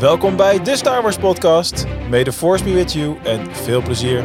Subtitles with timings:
[0.00, 1.86] Welkom bij de Star Wars podcast.
[2.08, 4.24] May the force be with you en veel plezier.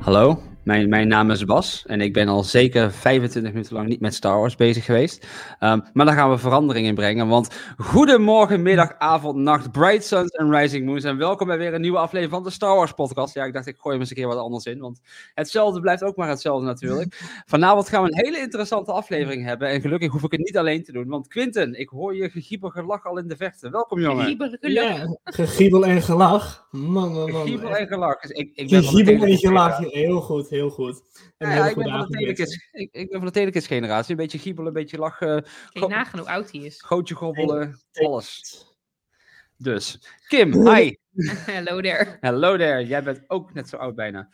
[0.00, 4.00] Hallo, mijn, mijn naam is Bas en ik ben al zeker 25 minuten lang niet
[4.00, 5.26] met Star Wars bezig geweest.
[5.60, 10.30] Um, maar daar gaan we verandering in brengen, want goedemorgen, middag, avond, nacht, Bright Suns
[10.30, 11.04] en Rising Moons.
[11.04, 13.34] En welkom bij weer een nieuwe aflevering van de Star Wars podcast.
[13.34, 15.00] Ja, ik dacht ik gooi hem eens een keer wat anders in, want
[15.34, 17.20] hetzelfde blijft ook maar hetzelfde natuurlijk.
[17.46, 20.84] Vanavond gaan we een hele interessante aflevering hebben en gelukkig hoef ik het niet alleen
[20.84, 21.08] te doen.
[21.08, 23.70] Want Quinten, ik hoor je gegiebel gelach al in de verte.
[23.70, 24.22] Welkom jongen.
[24.22, 26.66] Gegiebel Ja, gegiebel en gelach.
[26.70, 27.30] Man, man, man.
[27.30, 28.20] Gegiebel en gelach.
[28.20, 29.78] Dus ik, ik ben en gelach.
[29.78, 31.02] Heel goed, heel goed.
[31.36, 33.66] En Ja, ja, ik, ben van de avond, Telekids, ik, ik ben van de Telekids
[33.66, 34.10] generatie.
[34.10, 36.82] Een beetje giebelen, een beetje lachen, Kijk nagaan hoe oud hij is.
[36.82, 38.42] gootje gobbelen, alles.
[39.56, 40.94] Dus, Kim, hi.
[41.54, 42.16] Hallo there.
[42.20, 42.86] Hello there.
[42.86, 44.28] Jij bent ook net zo oud bijna.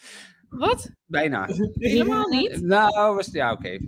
[0.49, 0.91] Wat?
[1.07, 1.47] Bijna.
[1.73, 2.61] Helemaal niet?
[2.61, 3.79] Nou, was, ja, oké.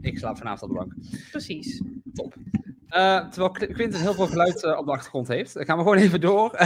[0.00, 0.94] Ik slaap vanavond op de bank.
[1.30, 1.82] Precies.
[2.12, 2.34] Top.
[2.92, 5.82] Eh, terwijl Qu- Quinten heel veel geluid eh, op de achtergrond heeft, dan gaan we
[5.82, 6.50] gewoon even door.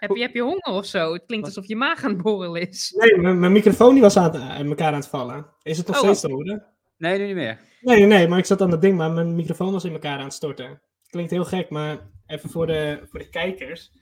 [0.00, 1.12] Heb je, heb je honger of zo?
[1.12, 2.94] Het klinkt alsof je maag aan het borrelen is.
[2.98, 5.46] Nee, mijn mijn microfoon die was aan aan elkaar aan het vallen.
[5.62, 6.64] Is het nog Oh, steeds te horen?
[6.98, 7.58] nee, nu niet meer.
[7.80, 10.24] Nee, nee, maar ik zat aan dat ding, maar mijn microfoon was in elkaar aan
[10.24, 10.80] het storten.
[11.10, 13.92] Klinkt heel gek, maar even voor de, voor de kijkers.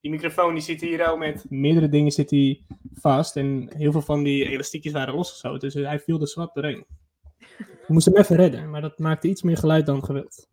[0.00, 3.36] Die microfoon die zit hier al met meerdere dingen zit hij vast.
[3.36, 6.86] En heel veel van die elastiekjes waren losgeschoten, dus hij viel er zwart doorheen.
[7.58, 10.48] We moesten hem even redden, maar dat maakte iets meer geluid dan gewild.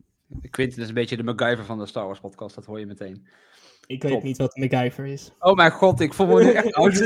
[0.50, 3.26] Quinten is een beetje de MacGyver van de Star Wars podcast, dat hoor je meteen.
[3.86, 4.22] Ik weet Top.
[4.22, 5.32] niet wat een MacGyver is.
[5.38, 6.94] Oh mijn god, ik voel me nu echt oud.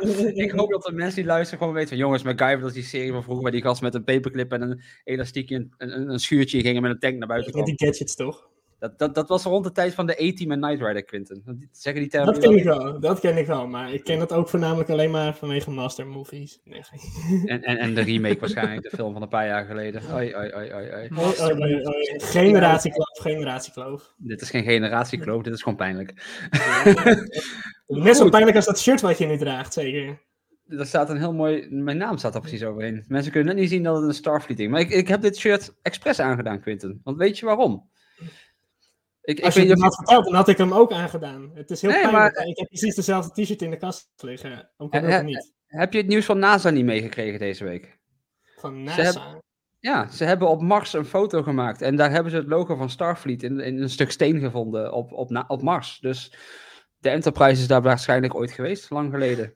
[0.44, 1.98] ik hoop dat de mensen die luisteren gewoon weten van...
[1.98, 3.42] Jongens, MacGyver, dat is die serie van vroeger...
[3.42, 5.56] waar die gast met een paperclip en een elastiekje...
[5.56, 7.76] een, een, een schuurtje gingen met een tank naar buiten Met kwam.
[7.76, 8.48] die gadgets toch?
[8.78, 11.42] Dat, dat, dat was rond de tijd van de A-Team en Knight Rider, Quinten.
[11.44, 12.34] Dat- Zeggen die termen...
[12.34, 13.66] Dat ken ik wel, dat ken ik wel.
[13.66, 16.60] Maar ik ken dat ook voornamelijk alleen maar vanwege master movies.
[16.64, 16.82] Nee,
[17.44, 20.02] En, en, en de remake waarschijnlijk, de film van een paar jaar geleden.
[20.14, 21.08] Oi, oi, oi, oi, oi.
[21.16, 21.94] Oh, oh, oh, oh.
[22.16, 24.14] Generatiekloof, generatiekloof.
[24.16, 26.12] Dit is geen generatiekloof, dit is gewoon pijnlijk.
[27.86, 30.26] Net zo pijnlijk als dat shirt wat je nu draagt, zeker.
[30.68, 31.66] Er staat een heel mooi...
[31.70, 33.04] Mijn naam staat er precies overheen.
[33.08, 34.68] Mensen kunnen net niet zien dat het een Starfleet is.
[34.68, 37.00] Maar ik, ik heb dit shirt expres aangedaan, Quinten.
[37.04, 37.88] Want weet je waarom?
[39.28, 41.50] Ik, ik Als je weet het had verteld, dan had ik hem ook aangedaan.
[41.54, 42.36] Het is heel Nee, pijnlijk.
[42.36, 44.70] maar- Ik heb precies dezelfde t-shirt in de kast liggen.
[44.76, 45.52] Ook al ja, niet.
[45.66, 47.98] Heb je het nieuws van NASA niet meegekregen deze week?
[48.56, 49.40] Van Ze NASA.
[49.78, 51.82] Ja, ze hebben op Mars een foto gemaakt.
[51.82, 55.12] En daar hebben ze het logo van Starfleet in, in een stuk steen gevonden op,
[55.12, 55.98] op, na- op Mars.
[56.00, 56.32] Dus
[56.98, 59.54] de Enterprise is daar waarschijnlijk ooit geweest, lang geleden.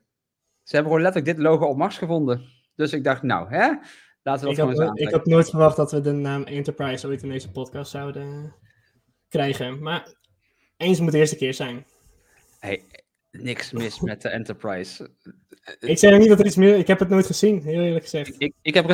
[0.63, 2.41] Ze hebben gewoon letterlijk dit logo op Mars gevonden.
[2.75, 3.71] Dus ik dacht, nou, hè?
[4.23, 6.43] Laten we dat Ik gewoon had, eens ik had nooit verwacht dat we de naam
[6.43, 8.53] Enterprise ooit in deze podcast zouden
[9.33, 9.81] krijgen.
[9.81, 10.07] Maar
[10.77, 11.85] eens moet de eerste keer zijn.
[12.59, 12.83] Hey,
[13.31, 15.09] niks mis met de Enterprise.
[15.79, 16.77] Ik zeg niet dat er iets meer...
[16.77, 18.35] Ik heb het nooit gezien, heel eerlijk gezegd.
[18.37, 18.89] Ik, ik, heb,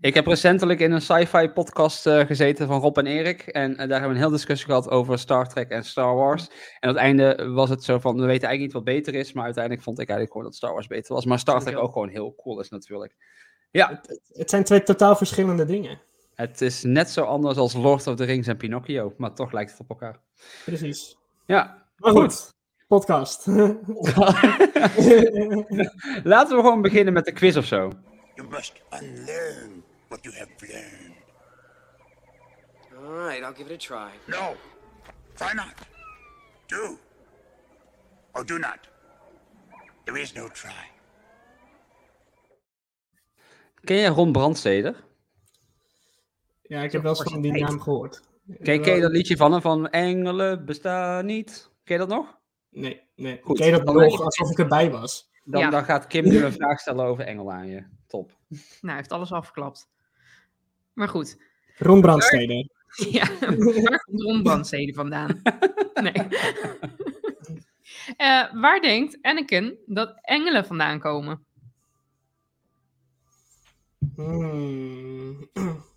[0.00, 3.40] ik heb recentelijk in een sci-fi podcast eh, gezeten van Rob en Erik.
[3.40, 6.48] En eh, daar hebben we een heel discussie gehad over Star Trek en Star Wars.
[6.48, 9.32] En aan het einde was het zo van, we weten eigenlijk niet wat beter is.
[9.32, 11.24] Maar uiteindelijk vond ik eigenlijk gewoon dat Star Wars beter was.
[11.24, 13.14] Maar Star Trek ook gewoon heel cool is natuurlijk.
[13.70, 14.00] Ja,
[14.32, 16.00] Het zijn twee totaal verschillende dingen.
[16.34, 19.14] Het is net zo anders als Lord of the Rings en Pinocchio.
[19.16, 20.20] Maar toch lijkt het op elkaar.
[20.64, 21.16] Precies.
[21.46, 22.52] Ja, Maar goed,
[22.88, 23.46] podcast.
[26.32, 27.92] laten we gewoon beginnen met de quiz of zo.
[28.34, 31.12] You must unlearn what you have learned.
[32.96, 34.10] All right, I'll give it a try.
[34.26, 34.54] No,
[35.34, 35.74] try not.
[36.66, 36.98] Do.
[38.32, 38.78] Or do not.
[40.04, 40.90] There is no try.
[43.84, 45.04] Ken jij Ron Brandsteder?
[46.66, 48.22] Ja, ik heb wel eens van die naam gehoord.
[48.62, 49.60] Ken, ken je dat liedje van hem?
[49.60, 51.70] Van Engelen bestaan niet?
[51.84, 52.38] Ken je dat nog?
[52.70, 53.40] Nee, nee.
[53.42, 55.30] Goed, ik ken dat dan nog je- alsof ik erbij was.
[55.44, 55.70] Dan, Ja.
[55.70, 57.84] dan gaat Kim nu een vraag stellen over Engelen aan je.
[58.06, 58.36] Top.
[58.48, 59.88] Nou, hij heeft alles afgeklapt.
[60.92, 61.36] Maar goed.
[61.76, 62.68] Ron Brandsteder.
[63.10, 65.42] Ja, waar komt Ron Brandstede vandaan?
[65.94, 66.12] Nee.
[68.16, 71.44] Eh, waar denkt Anakin dat engelen vandaan komen?
[74.14, 75.48] Hmm.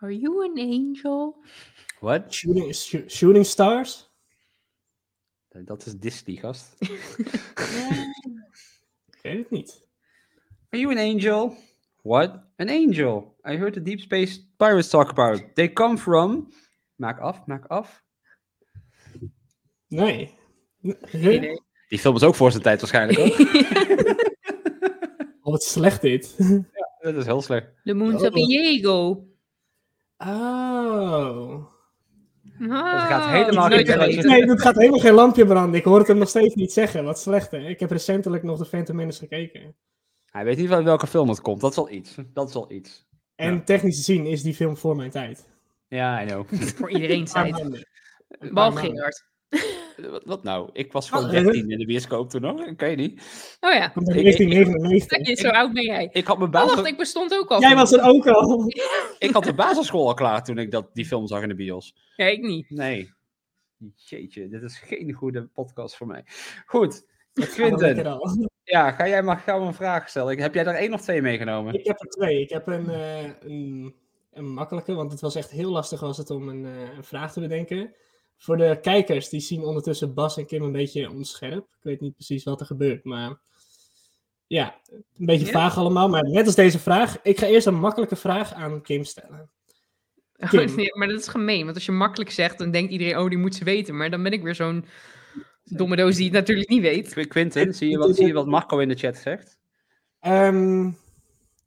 [0.00, 1.36] Are you an angel?
[2.00, 2.32] What?
[2.34, 4.06] Shooting, shoo- shooting Stars?
[5.64, 6.74] Dat is Disney, gast.
[6.78, 6.88] Ik
[9.22, 9.86] weet het niet.
[10.70, 11.56] Are you an angel?
[12.02, 12.30] What?
[12.56, 13.36] An angel.
[13.44, 15.54] I heard the Deep Space Pirates talk about it.
[15.54, 16.52] They come from...
[16.96, 18.02] Maak af, maak af.
[19.88, 20.34] Nee.
[21.12, 21.60] Idee.
[21.88, 23.36] Die film is ook voor zijn tijd waarschijnlijk, hoor.
[25.42, 26.36] Oh, wat slecht dit.
[27.00, 27.66] Dat is heel slecht.
[27.84, 28.34] De Moons of Oh.
[28.34, 29.26] Diego.
[30.18, 31.64] Oh.
[32.60, 34.22] Ah, gaat helemaal nooit geen belletje.
[34.22, 35.78] Nee, het gaat helemaal geen lampje branden.
[35.78, 37.04] Ik hoor het hem nog steeds niet zeggen.
[37.04, 37.58] Wat slecht, hè?
[37.58, 39.76] Ik heb recentelijk nog de Phantom Menace gekeken.
[40.26, 41.60] Hij weet niet van welke film het komt.
[41.60, 42.14] Dat is al iets.
[42.32, 43.06] Dat is al iets.
[43.34, 43.60] En Ja.
[43.64, 45.48] technisch gezien is die film voor mijn tijd.
[45.88, 46.46] Ja, I know.
[46.76, 47.84] Voor iedereen tijd.
[48.52, 48.78] Behalve.
[48.78, 49.24] Gerard.
[50.10, 50.70] Wat, wat nou?
[50.72, 52.66] Ik was gewoon Oh, 13 in de bioscoop toen nog.
[52.66, 53.12] Ik weet niet.
[53.60, 53.88] Oh ja.
[53.88, 55.18] Komt uit Ik- 1999.
[55.22, 56.08] Kijk, zo oud ben jij.
[56.12, 57.60] Ik had mijn Oh, wacht, basis, ik bestond ook al.
[57.60, 58.72] Jij was er ook al.
[59.18, 61.94] ik had de basisschool al klaar toen ik dat, die film zag in de bios.
[62.16, 62.70] Ja, ik niet.
[62.70, 63.12] Nee.
[63.94, 66.24] Jeetje, dit is geen goede podcast voor mij.
[66.66, 67.06] Goed.
[67.32, 68.48] Quinten, al.
[68.64, 70.32] ja, ga jij maar gauw een vraag stellen.
[70.32, 71.74] Ik- Heb jij er één of twee meegenomen?
[71.74, 72.40] Ik heb er twee.
[72.40, 73.94] Ik heb een, eh, een,
[74.32, 77.32] een makkelijke, want het was echt heel lastig was het om een, eh, een vraag
[77.32, 77.94] te bedenken.
[78.38, 81.64] Voor de kijkers, die zien ondertussen Bas en Kim een beetje onscherp.
[81.64, 83.40] Ik weet niet precies wat er gebeurt, maar
[84.46, 85.52] ja, een beetje Ja?
[85.52, 86.08] vaag allemaal.
[86.08, 89.50] Maar net als deze vraag, ik ga eerst een makkelijke vraag aan Kim stellen.
[90.50, 90.74] Kim.
[90.76, 91.64] Nee, maar dat is gemeen.
[91.64, 93.96] Want als je makkelijk zegt, dan denkt iedereen, oh, die moet ze weten.
[93.96, 94.84] Maar dan ben ik weer zo'n
[95.64, 97.12] domme doos die het natuurlijk niet weet.
[97.14, 99.58] Qu- Quinten, zie je, wat, zie je wat Marco in de chat zegt?
[100.20, 100.90] Ehm,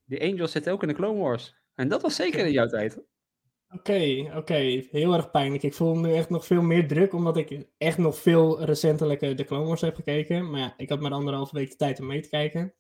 [0.05, 1.55] Die Angels zitten ook in de Clone Wars.
[1.75, 2.99] En dat was zeker in jouw tijd.
[3.73, 4.83] Oké, oké.
[4.91, 5.63] Heel erg pijnlijk.
[5.63, 9.35] Ik voel nu echt nog veel meer druk, omdat ik echt nog veel recentelijk eh,
[9.35, 10.49] de Clone Wars heb gekeken.
[10.49, 12.73] Maar ja, ik had maar anderhalve week de tijd om mee te kijken.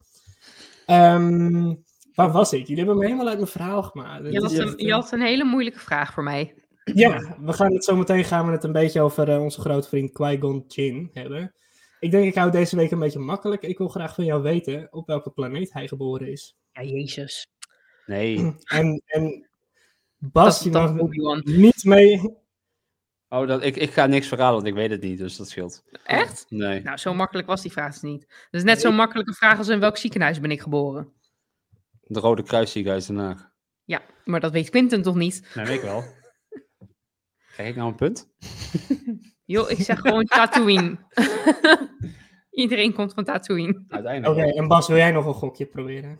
[0.85, 1.73] Ehm,
[2.15, 2.59] waar was ik?
[2.59, 4.31] Jullie hebben me helemaal uit mijn verhaal gemaakt.
[4.31, 6.53] Je een, je had een hele moeilijke vraag voor mij.
[6.83, 9.87] Ja, we gaan het zo meteen gaan we het een beetje over eh, onze grote
[9.87, 11.53] vriend Qui-Gon Jinn hebben.
[11.99, 13.61] Ik denk ik hou deze week een beetje makkelijk.
[13.61, 16.55] Ik wil graag van jou weten op welke planeet hij geboren is.
[16.71, 17.47] Ja, jezus.
[18.05, 18.55] Nee.
[18.63, 19.49] En, en
[20.21, 21.41] Bas, Dat, mag Obi-Wan.
[21.45, 22.39] niet mee...
[23.29, 25.83] Oh, dat, ik, ik ga niks verhalen, want ik weet het niet, dus dat scheelt.
[26.03, 26.45] Echt?
[26.49, 26.81] Nee.
[26.81, 28.21] Nou, zo makkelijk was die vraag dus niet.
[28.27, 31.13] Dat is net zo'n makkelijke vraag als in welk ziekenhuis ben ik geboren.
[32.01, 33.49] De Rode Kruisziekenhuis Den Haag.
[33.83, 35.51] Ja, maar dat weet Quinten toch niet?
[35.55, 36.03] Nee, weet ik wel.
[37.53, 38.27] Krijg ik nou een punt?
[39.45, 40.97] Joh, ik zeg gewoon Tatooine.
[42.51, 43.83] Iedereen komt van Tatooine.
[43.87, 44.39] Uiteindelijk.
[44.49, 46.19] Oké, en Bas, wil jij nog een gokje proberen?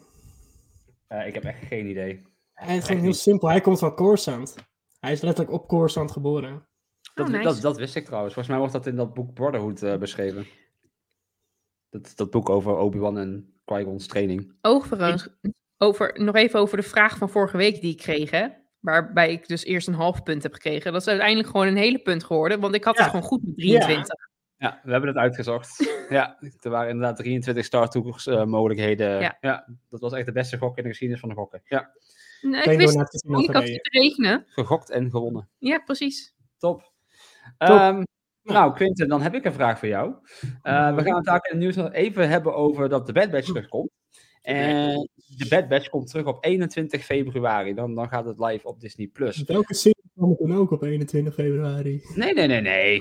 [1.07, 2.21] Eh, ik heb echt geen idee.
[2.62, 3.18] Hij is gewoon heel niet.
[3.19, 3.50] simpel.
[3.50, 4.56] Hij komt van Coruscant.
[5.00, 6.66] Hij is letterlijk op Coruscant geboren.
[7.13, 7.44] Dat, Oh, nice.
[7.44, 8.34] dat, dat wist ik trouwens.
[8.34, 10.46] Volgens mij wordt dat in dat boek Brotherhood eh, beschreven.
[11.90, 14.54] Dat, dat boek over Obi-Wan en Qui-Gon's training.
[14.62, 15.28] Overigens,
[15.78, 18.48] over, nog even over de vraag van vorige week die ik kreeg, hè?
[18.80, 20.92] Waarbij ik dus eerst een half punt heb gekregen.
[20.92, 23.02] Dat is uiteindelijk gewoon een hele punt geworden, want ik had Ja.
[23.02, 24.30] het gewoon goed met 23.
[24.58, 25.92] Ja, we hebben het uitgezocht.
[26.10, 29.22] ja, er waren inderdaad 23 Star Tours eh, mogelijkheden.
[29.22, 29.38] Ja.
[29.42, 29.68] Ja.
[29.90, 31.62] dat was echt de beste gok in de geschiedenis van de gokken.
[31.66, 31.92] Ja,
[32.41, 34.43] Nee, ik wist het het ik had zitten rekenen.
[34.47, 35.49] gegokt en gewonnen.
[35.57, 36.33] Ja, precies.
[36.57, 36.91] Top.
[37.57, 38.03] Ehm,
[38.43, 40.13] nou, Quinten, dan heb ik een vraag voor jou.
[40.61, 43.31] Eh, we gaan het daar in het nieuws nog even hebben over dat de Bad
[43.31, 43.89] Batch terugkomt.
[44.41, 47.73] En de Bad Batch komt terug op 21 februari.
[47.73, 49.07] Dan, dan gaat het live op Disney+.
[49.07, 49.43] Plus.
[49.43, 52.01] Welke serie kwam toen ook op 21 februari?
[52.15, 52.97] Nee, nee, nee, nee.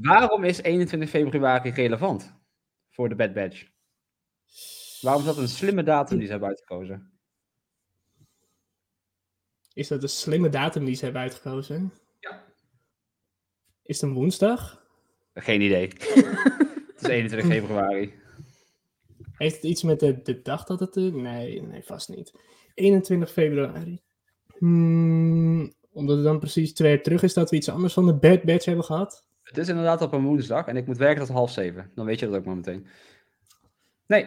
[0.00, 2.34] Maar waarom is 21 februari relevant
[2.90, 3.64] voor de Bad Batch?
[5.00, 7.11] Waarom is dat een slimme datum die ze hebben uitgekozen?
[9.74, 11.92] Is dat een slimme datum die ze hebben uitgekozen?
[12.20, 12.44] Ja.
[13.82, 14.82] Is het een woensdag?
[15.34, 15.86] Geen idee.
[15.88, 18.14] het is 21 februari.
[19.32, 20.96] Heeft het iets met de, de dag dat het...
[20.96, 22.32] eh, Nee, nee, vast niet.
[22.74, 24.00] 21 februari.
[24.58, 28.14] Hmm, omdat het dan precies twee jaar terug is dat we iets anders van de
[28.14, 29.24] Bad Batch hebben gehad.
[29.42, 31.90] Het is inderdaad op een woensdag en ik moet werken tot half zeven.
[31.94, 32.86] Dan weet je dat ook maar meteen.
[34.06, 34.26] Nee,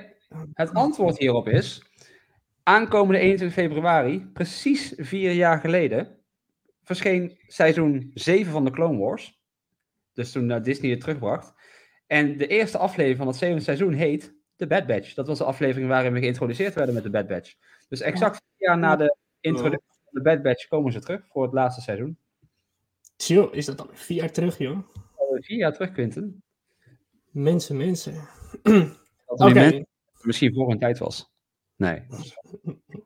[0.53, 1.83] het antwoord hierop is...
[2.67, 6.17] Aankomende 21 februari, precies vier jaar geleden,
[6.83, 9.39] verscheen seizoen 7 van de Clone Wars.
[10.13, 11.53] Dus toen eh, Disney het terugbracht.
[12.07, 15.13] En de eerste aflevering van het zevende seizoen heet The Bad Batch.
[15.13, 17.53] Dat was de aflevering waarin we geïntroduceerd werden met de Bad Batch.
[17.89, 21.43] Dus exact vier jaar na de introductie van de Bad Batch komen ze terug voor
[21.43, 22.17] het laatste seizoen.
[23.15, 24.79] Tjoh, is dat dan vier jaar terug, joh?
[25.15, 26.43] Alweer Vier jaar terug, Quinten.
[27.31, 28.13] Mensen, mensen.
[29.25, 29.87] Dat mensen
[30.21, 31.34] misschien voor hun tijd was.
[31.75, 32.03] Nee.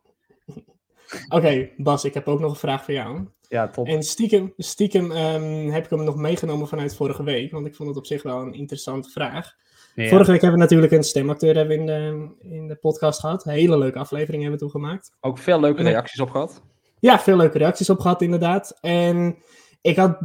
[1.36, 3.28] oké, Bas, ik heb ook nog een vraag voor jou.
[3.48, 3.88] Ja, top.
[3.88, 7.90] En stiekem, stiekem ehm, heb ik hem nog meegenomen vanuit vorige week, want ik vond
[7.90, 9.56] het op zich wel een interessante vraag.
[9.96, 10.08] Ja.
[10.08, 13.46] Vorige week hebben we natuurlijk een stemacteur hebben in, de, in de podcast gehad.
[13.46, 15.12] Een hele leuke aflevering hebben we toen gemaakt.
[15.20, 16.64] Ook veel leuke reacties op gehad.
[17.00, 18.78] Ja, veel leuke reacties op gehad, inderdaad.
[18.82, 19.38] En
[19.82, 20.18] ik had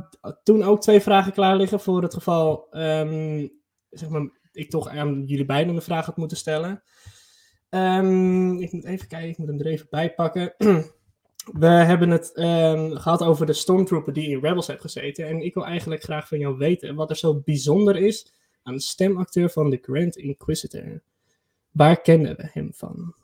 [0.43, 3.47] toen ook twee vragen klaar liggen voor het geval, ehm,
[3.91, 6.83] zeg maar, ik toch aan jullie beiden een vraag had moeten stellen.
[7.75, 10.55] Ehm, ik moet even kijken, ik moet hem er even bij pakken.
[11.53, 15.27] We hebben het ehm, gehad over de Stormtrooper die in Rebels heeft gezeten.
[15.27, 18.81] En ik wil eigenlijk graag van jou weten wat er zo bijzonder is aan de
[18.81, 21.03] stemacteur van de Grand Inquisitor.
[21.71, 23.15] Waar kennen we hem van?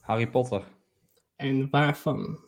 [0.00, 0.64] Harry Potter.
[1.36, 2.38] En waarvan?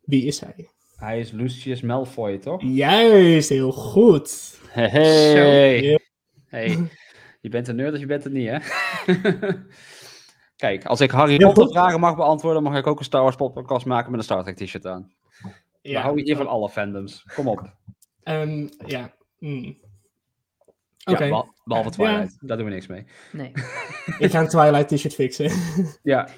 [0.00, 0.68] Wie is hij?
[0.96, 2.62] Hij is Lucius Malfoy, toch?
[2.62, 4.58] Juist, heel goed.
[4.68, 6.00] Hey,
[6.46, 6.88] hey.
[7.40, 8.58] Je bent een nerd of je bent het niet, hè?
[10.60, 13.36] Kijk, als ik Harry Ja, Potter vragen mag beantwoorden, mag ik ook een Star Wars
[13.36, 15.12] podcast maken met een Star Trek t-shirt aan.
[15.42, 17.24] We Ja, houden hier van alle fandoms.
[17.34, 17.72] Kom op.
[18.22, 19.12] Ehm, ja.
[19.38, 19.78] hmm.
[21.04, 21.94] Oké, Ja, behal- behalve Ja.
[21.94, 22.36] Twilight.
[22.48, 23.06] Daar doen we niks mee.
[23.32, 23.52] Nee.
[24.18, 25.50] ik ga een Twilight t-shirt fixen.
[26.02, 26.28] Ja.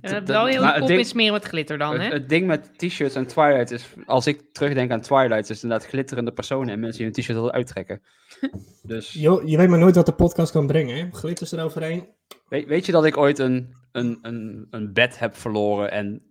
[0.00, 2.08] En dat wel heel ding- insmeren met glitter dan, Het, hè?
[2.08, 5.88] het ding met t-shirts en Twilight is, als ik terugdenk aan Twilight, is het inderdaad
[5.88, 8.02] glitterende personen en mensen die hun t-shirt willen uittrekken.
[8.82, 11.08] Dus Jo, je weet maar nooit wat de podcast kan brengen, hè?
[11.12, 12.08] Glitters eroverheen.
[12.48, 16.22] weet, weet je dat ik ooit een, een, een, een bed heb verloren en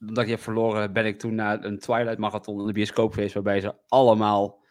[0.00, 3.34] omdat ik heb verloren ben ik toen naar een Twilight marathon in de bioscoop geweest
[3.34, 4.64] waarbij ze allemaal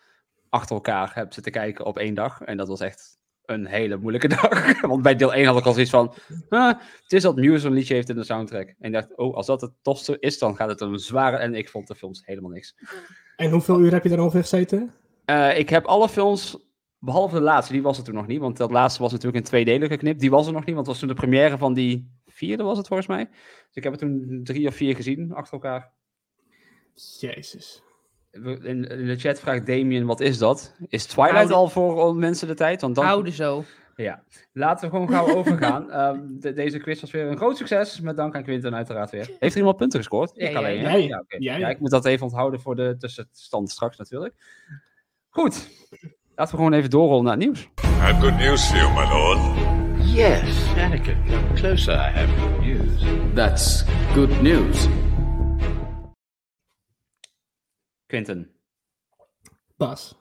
[0.49, 2.41] achter elkaar hebben zitten kijken op één dag.
[2.41, 4.81] En dat was echt een hele moeilijke dag.
[4.81, 6.13] Want bij deel 1 had ik al zoiets van,
[6.49, 8.67] ah, het is dat Muse een liedje heeft in de soundtrack.
[8.67, 11.37] En ik dacht, oh, als dat het tofste is, dan gaat het een zware...
[11.37, 12.75] En ik vond de films helemaal niks.
[13.35, 14.93] En hoeveel uur heb je daar ongeveer gezeten?
[15.25, 16.57] Eh, ik heb alle films,
[16.99, 18.39] behalve de laatste, die was er toen nog niet.
[18.39, 20.19] Want dat laatste was natuurlijk in twee delen geknipt.
[20.19, 22.77] Die was er nog niet, want het was toen de première van die vierde, was
[22.77, 23.25] het volgens mij.
[23.67, 25.91] Dus ik heb er toen drie of vier gezien achter elkaar.
[27.19, 27.83] Jezus.
[28.63, 30.73] In, de chat vraagt Damien, wat is dat?
[30.87, 32.81] Is Twilight Oude- al voor mensen de tijd?
[32.81, 33.63] Want dan, Houden zo.
[33.95, 35.91] Ja, laten we gewoon gauw overgaan.
[35.91, 39.29] Ehm, de- deze quiz was weer een groot succes, met dank aan Quinten uiteraard weer.
[39.39, 40.31] Heeft er iemand punten gescoord?
[40.35, 40.81] Ja, ik alleen.
[41.39, 44.33] Ja, ja, ik moet dat even onthouden voor de tussenstand straks natuurlijk.
[45.29, 45.69] Goed,
[46.35, 47.61] laten we gewoon even doorrollen naar het nieuws.
[47.61, 49.39] I have good news for you, my lord.
[50.13, 51.93] Yes, Anakin, come closer.
[51.93, 53.03] I have good news.
[53.33, 54.87] That's good news.
[58.07, 58.51] Quinten,
[59.77, 60.17] Bas.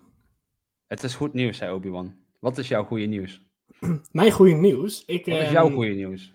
[0.86, 2.16] het is goed nieuws, zei Obi-Wan.
[2.40, 3.42] Wat is jouw goede nieuws?
[4.12, 5.04] Mijn goede nieuws.
[5.04, 6.32] Ik, Wat is ehm, jouw goede nieuws?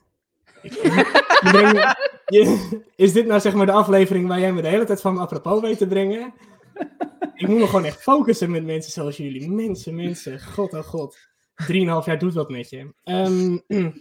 [2.25, 5.17] je is dit nou zeg maar de aflevering waar jij me de hele tijd van
[5.17, 6.33] apropos weet te brengen?
[7.35, 9.51] Ik moet me gewoon echt focussen met mensen zoals jullie.
[9.51, 10.41] Mensen, mensen.
[10.41, 11.17] God, oh god.
[11.55, 12.93] Drieënhalf jaar doet wat met je.
[13.03, 13.57] Ehm,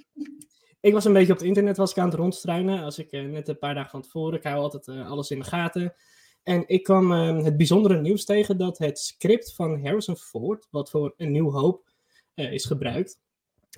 [0.82, 2.82] ik was een beetje op het internet was ik aan het rondstruinen.
[2.82, 4.38] Als ik eh, net een paar dagen van tevoren.
[4.38, 5.94] Ik hou altijd eh, alles in de gaten.
[6.42, 10.90] En ik kwam ehm, het bijzondere nieuws tegen dat het script van Harrison Ford, wat
[10.90, 11.92] voor een nieuw hoop
[12.34, 13.20] eh, is gebruikt,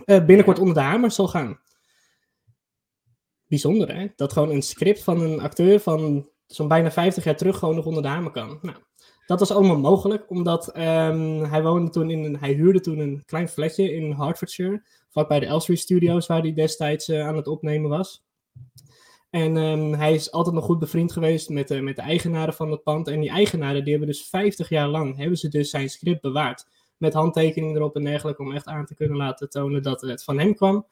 [0.05, 1.61] binnenkort onder de hamer zal gaan.
[3.47, 4.07] Bijzonder, hè?
[4.17, 7.87] Dat gewoon een script van een acteur van zo'n bijna 50 jaar terug gewoon nog
[7.87, 8.59] onder de hamer kan.
[8.63, 8.77] Nou,
[9.27, 13.23] dat was allemaal mogelijk, omdat ehm, hij woonde toen in een, hij huurde toen een
[13.27, 17.91] klein flatje in Hertfordshire, vlakbij de Elstree Studios, waar hij destijds eh, aan het opnemen
[17.91, 18.25] was.
[19.31, 22.83] En ehm, hij is altijd nog goed bevriend geweest met, met de eigenaren van het
[22.83, 23.09] pand.
[23.09, 26.67] En die eigenaren, die hebben dus 50 jaar lang, hebben ze dus zijn script bewaard.
[26.97, 30.39] Met handtekeningen erop en dergelijke, om echt aan te kunnen laten tonen dat het van
[30.39, 30.87] hem kwam.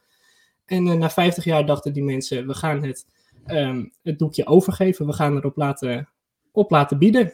[0.65, 3.07] En eh, na 50 jaar dachten die mensen, we gaan het,
[3.47, 5.07] ehm, het doekje overgeven.
[5.07, 6.09] We gaan erop laten,
[6.53, 7.33] op laten bieden.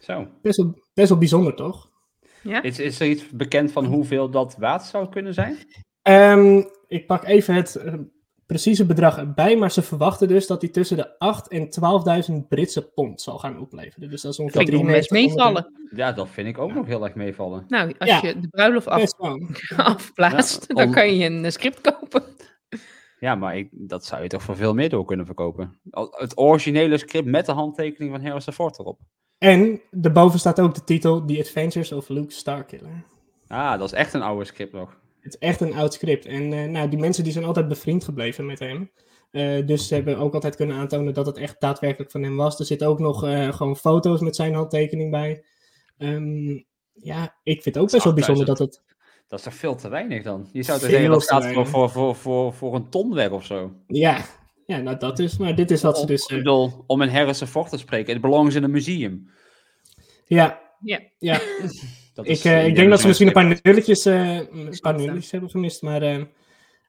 [0.00, 0.28] Zo.
[0.42, 1.90] Best wel, best wel bijzonder, toch?
[2.42, 2.62] Ja?
[2.62, 5.56] Is, is er iets bekend van hoeveel dat waard zou kunnen zijn?
[6.02, 7.94] Ehm, ik pak even het eh,
[8.46, 11.68] precieze bedrag erbij, maar ze verwachten dus dat hij tussen de 8 en
[12.30, 14.10] 12.000 Britse pond zal gaan opleveren.
[14.10, 15.98] Dus dat is ongeveer Vind ik nog best 9300 meevallen.
[15.98, 17.64] Ja, dat vind ik ook nog heel erg meevallen.
[17.68, 18.20] Nou, als Ja.
[18.22, 19.12] je de bruiloft af,
[20.14, 22.22] Ja, dan kan je een eh, script kopen.
[23.18, 25.80] Ja, maar ik, dat zou je toch voor veel meer door kunnen verkopen.
[26.10, 29.00] Het originele script met de handtekening van Harrison Ford erop.
[29.44, 33.04] En daarboven staat ook de titel The Adventures of Luke Starkiller.
[33.46, 34.96] Ah, dat is echt een oude script nog.
[35.20, 36.26] Het is echt een oud script.
[36.26, 38.90] En eh, nou, die mensen die zijn altijd bevriend gebleven met hem.
[39.30, 42.58] Eh, dus ze hebben ook altijd kunnen aantonen dat het echt daadwerkelijk van hem was.
[42.58, 45.44] Er zitten ook nog eh, gewoon foto's met zijn handtekening bij.
[45.98, 46.60] Ehm,
[46.92, 48.82] ja, ik vind het ook best wel bijzonder dat het...
[49.28, 50.48] Dat is toch veel te weinig dan?
[50.52, 53.44] Je zou toch Veel zeggen dat staat voor, voor, voor, voor een ton weg of
[53.44, 53.72] zo.
[53.86, 54.24] Ja,
[54.66, 55.36] ja nou dat is...
[55.36, 56.24] Maar dit is wat ze dus...
[56.24, 59.30] ik eh, bedoel, om een Harrison Ford te spreken, het belongs in een museum.
[60.26, 61.00] ja, Ja.
[61.18, 61.40] ja.
[62.14, 64.78] Dat Ik, is, eh, eh, ik denk dat ze misschien een paar nulletjes, eh, een
[64.80, 65.82] paar nulletjes hebben gemist.
[65.82, 66.22] Maar eh,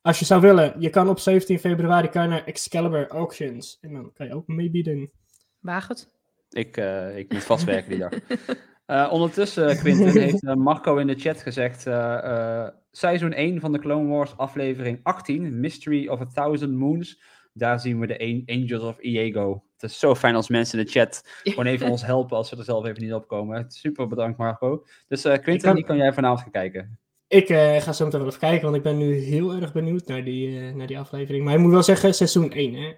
[0.01, 3.77] als je zou willen, je kan op 17 februari kan je naar Excalibur Auctions.
[3.81, 5.11] En dan kan je ook meebieden.
[5.59, 6.11] Waag het.
[6.49, 8.11] Ik, eh, ik moet vast werken die dag.
[8.85, 11.87] Eh, ondertussen, Quinten, heeft Marco in de chat gezegd...
[11.87, 17.21] eh, eh, seizoen 1 van de Clone Wars, aflevering 18, Mystery of a Thousand Moons.
[17.57, 19.63] Daar zien we de An- Angels of Iego.
[19.77, 22.57] Het is zo fijn als mensen in de chat gewoon even ons helpen als we
[22.57, 23.65] er zelf even niet op komen.
[23.71, 24.85] Super bedankt, Marco.
[25.07, 26.99] Dus eh Quinten, kan- die kan jij vanavond gaan kijken.
[27.27, 30.07] Ik eh, ga zo meteen wel even kijken, want ik ben nu heel erg benieuwd
[30.07, 31.43] naar die, eh, naar die aflevering.
[31.45, 32.93] Maar ik moet wel zeggen, seizoen 1, hè.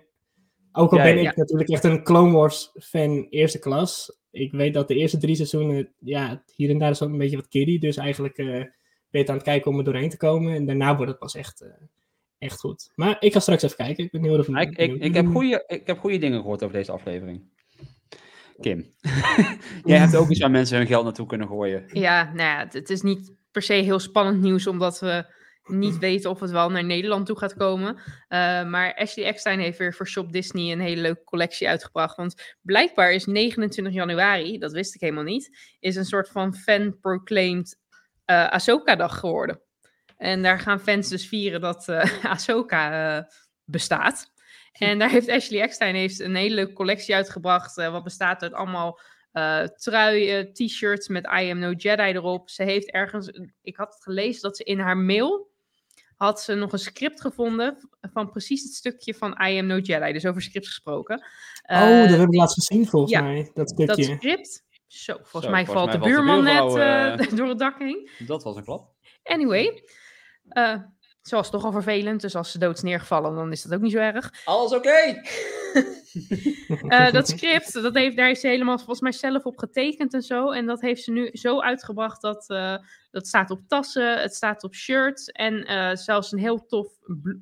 [0.72, 1.30] Ook al Ja, ben ja.
[1.32, 4.20] ik natuurlijk echt een Clone Wars fan eerste klas.
[4.32, 7.36] Ik weet dat de eerste drie seizoenen, ja, hier en daar is ook een beetje
[7.36, 7.80] wat kiddie.
[7.80, 8.70] Dus eigenlijk eh, ben
[9.10, 10.54] je het aan het kijken om er doorheen te komen.
[10.56, 11.70] En daarna wordt het pas echt, eh,
[12.40, 12.92] echt goed.
[12.96, 14.04] Maar ik ga straks even kijken.
[14.04, 16.76] Ik ben heel erg ik, ik, ik, heb goede, ik heb goede dingen gehoord over
[16.76, 17.56] deze aflevering.
[18.60, 18.94] Kim,
[19.84, 21.84] jij hebt ook iets waar mensen hun geld naartoe kunnen gooien.
[21.88, 25.26] Ja, nou ja, het, het is niet per se heel spannend nieuws, omdat we
[25.70, 27.96] niet weten of het wel naar Nederland toe gaat komen.
[27.96, 28.02] Uh,
[28.70, 32.16] maar Ashley Eckstein heeft weer voor Shop Disney een hele leuke collectie uitgebracht.
[32.16, 37.78] Want blijkbaar is 29 januari, dat wist ik helemaal niet, is een soort van fan-proclaimed
[38.26, 39.62] uh, Ahsoka-dag geworden.
[40.18, 43.28] En daar gaan fans dus vieren dat uh, Ahsoka
[43.64, 44.32] bestaat.
[44.72, 47.76] En daar heeft Ashley Eckstein heeft een hele leuke collectie uitgebracht.
[47.76, 49.00] wat bestaat uit allemaal
[49.34, 52.50] uh, truien, t-shirts met I am no Jedi erop.
[52.50, 53.30] Ze heeft ergens,
[53.62, 55.56] ik had het gelezen dat ze in haar mail
[56.18, 60.14] had ze nog een script gevonden van precies het stukje van I am no Jedi.
[60.14, 61.26] Dus over scripts gesproken.
[61.72, 64.06] Uh, oh, dat heb ik laatst gezien volgens ja, mij, dat stukje.
[64.06, 64.66] Dat script.
[64.88, 67.80] Zo, volgens Zo, mij volgens valt mij de buurman de net uh, door het dak
[67.80, 68.10] heen.
[68.26, 68.96] Dat was een klap.
[69.24, 69.84] Anyway,
[71.28, 73.82] ze was toch al vervelend, dus als ze dood is neergevallen, dan is dat ook
[73.82, 74.32] niet zo erg.
[74.46, 74.88] Alles oké!
[74.88, 75.24] Okay.
[76.82, 80.22] uh, dat script, dat heeft, daar heeft ze helemaal volgens mij zelf op getekend en
[80.22, 80.52] zo.
[80.52, 82.78] En dat heeft ze nu zo uitgebracht dat uh,
[83.12, 85.28] dat staat op tassen, het staat op shirts.
[85.28, 86.88] En uh, zelfs een heel tof,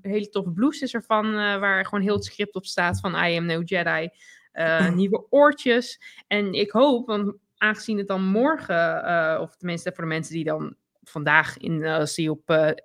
[0.01, 3.45] hele toffe blouse is ervan, waar gewoon heel het script op staat van I am
[3.45, 4.09] no Jedi.
[4.95, 6.01] nieuwe oortjes.
[6.27, 10.75] En ik hoop, want aangezien het dan morgen, of tenminste voor de mensen die dan
[11.09, 12.41] vandaag in, als die op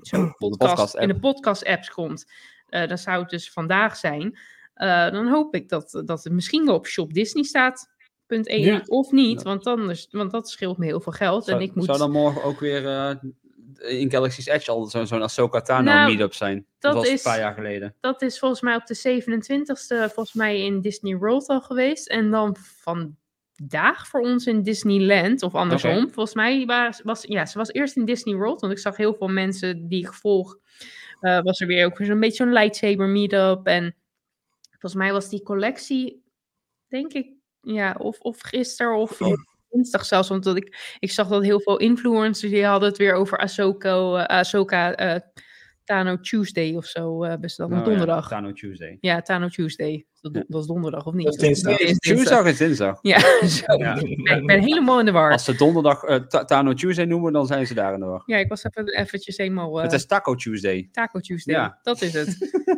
[0.00, 2.32] zo'n podcast, podcast in de podcast-apps komt,
[2.68, 4.38] dan zou het dus vandaag zijn.
[4.78, 7.90] Uh, dan hoop ik dat, dat het misschien wel op Shop Disney staat.
[8.26, 8.82] ja.
[8.86, 11.44] Of niet, want, anders, want dat scheelt me heel veel geld.
[11.44, 11.84] Zou, en ik moet...
[11.84, 13.10] zou dan morgen ook weer uh,
[14.00, 16.66] in Galaxy's Edge al zo'n zo Ahsoka Tano nou, meetup zijn?
[16.78, 17.94] Dat, was is, een paar jaar geleden.
[18.00, 22.08] Dat is volgens mij op de 27e volgens mij in Disney World al geweest.
[22.08, 22.56] En dan
[23.58, 25.96] vandaag voor ons in Disneyland, of andersom.
[25.96, 26.10] Okay.
[26.10, 29.14] Volgens mij was, was, ja, ze was eerst in Disney World, want ik zag heel
[29.14, 30.56] veel mensen die ik volg.
[31.20, 33.94] Uh, was er weer ook zo'n beetje zo'n lightsaber meetup en
[34.78, 36.24] Volgens mij was die collectie,
[36.88, 39.18] denk ik, ja, of, of gisteren of
[39.70, 40.28] dinsdag zelfs.
[40.28, 44.24] Want ik, ik zag dat heel veel influencers die hadden het weer over Ahsoka, uh,
[44.24, 45.20] Ahsoka uh,
[45.88, 47.24] Tano Tuesday of zo.
[47.24, 48.30] Uh, best wel, oh, donderdag.
[48.30, 48.98] Ja, Tano Tuesday.
[49.00, 50.06] Ja, Tano Tuesday.
[50.20, 50.44] Dat, ja.
[50.48, 51.24] dat is donderdag of niet?
[51.24, 51.78] Dat is dinsdag.
[51.78, 52.98] is Tuesdag is dinsdag.
[53.02, 53.74] Ja, zo.
[53.76, 53.94] Ja.
[53.96, 55.32] ik ben helemaal in de war.
[55.32, 58.22] Als ze donderdag uh, Tano Tuesday noemen, dan zijn ze daar in de war.
[58.26, 59.76] Ja, ik was even eventjes helemaal...
[59.76, 60.88] Uh, het is Taco Tuesday.
[60.92, 61.78] Taco Tuesday, ja.
[61.82, 62.28] dat is het.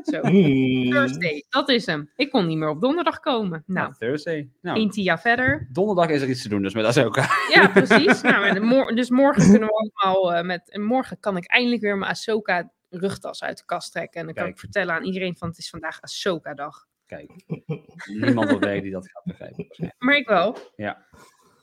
[0.04, 0.20] zo.
[0.30, 0.90] Mm.
[0.90, 2.10] Thursday, dat is hem.
[2.16, 3.62] Ik kon niet meer op donderdag komen.
[3.66, 4.50] Nou, nou Thursday.
[4.60, 5.68] Nou, tia verder.
[5.72, 7.16] Donderdag is er iets te doen, dus met dat is ook.
[7.54, 8.20] ja, precies.
[8.22, 10.70] Nou, mor dus morgen kunnen we allemaal uh, met...
[10.70, 14.20] En morgen kan ik eindelijk weer mijn Ahsoka rugtas uit de kast trekken.
[14.20, 16.86] En dan kan ik vertellen aan iedereen van het is vandaag Ahsoka-dag.
[17.06, 17.32] Kijk,
[18.20, 19.94] niemand op werk die dat gaat begrijpen.
[19.98, 20.56] Maar ik wel.
[20.76, 21.06] Ja,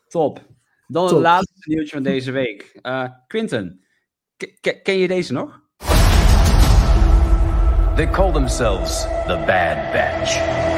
[0.08, 0.46] top.
[0.88, 2.80] Dan het laatste nieuwtje van deze week.
[2.82, 3.86] Uh, Quinten,
[4.84, 5.66] ken je deze nog?
[7.96, 10.77] They call themselves the Bad Batch.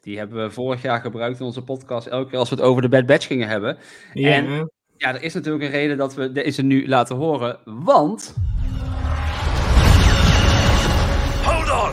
[0.00, 2.06] Die hebben we vorig jaar gebruikt in onze podcast.
[2.06, 3.78] Elke keer als we het over de Bad Batch gingen hebben.
[4.14, 4.30] Ja.
[4.30, 7.58] En ja, er is natuurlijk een reden dat we deze nu laten horen.
[7.64, 8.34] Want
[11.42, 11.92] Hold on!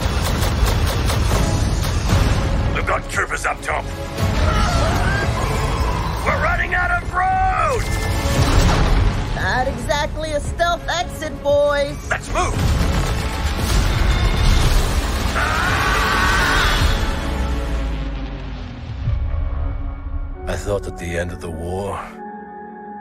[2.74, 3.84] We've got troopers up top.
[6.26, 7.84] We're running out of road!
[9.36, 12.10] Not exactly a stealth exit, boys.
[12.10, 12.56] Let's move!
[20.50, 22.02] I thought that the end of the war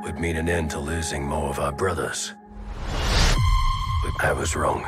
[0.03, 2.35] would mean an end to losing more of our brothers.
[2.91, 4.85] But I was wrong.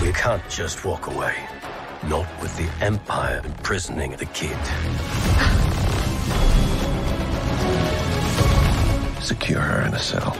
[0.00, 1.34] We can't just walk away.
[2.04, 4.56] Not with the Empire imprisoning the kid.
[9.22, 10.34] Secure her in a cell.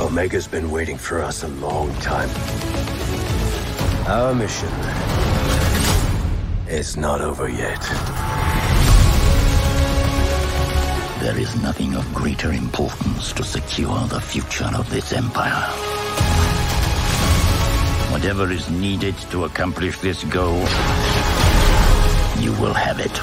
[0.00, 2.30] Omega's been waiting for us a long time.
[4.08, 4.70] Our mission
[6.68, 7.80] is not over yet.
[11.20, 15.70] There is nothing of greater importance to secure the future of this empire.
[18.12, 20.58] Whatever is needed to accomplish this goal,
[22.38, 23.14] you will have it.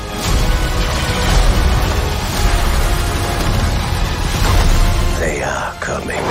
[5.20, 6.24] They are coming.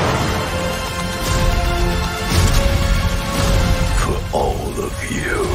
[4.01, 5.51] For all of you.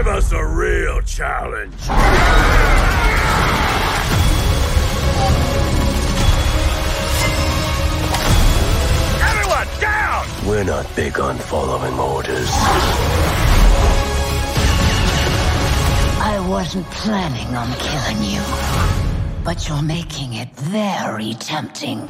[0.00, 1.74] Give us a real challenge.
[9.20, 10.26] Everyone, down!
[10.46, 12.48] We're not big on following orders.
[16.22, 18.40] I wasn't planning on killing you,
[19.44, 22.08] but you're making it very tempting.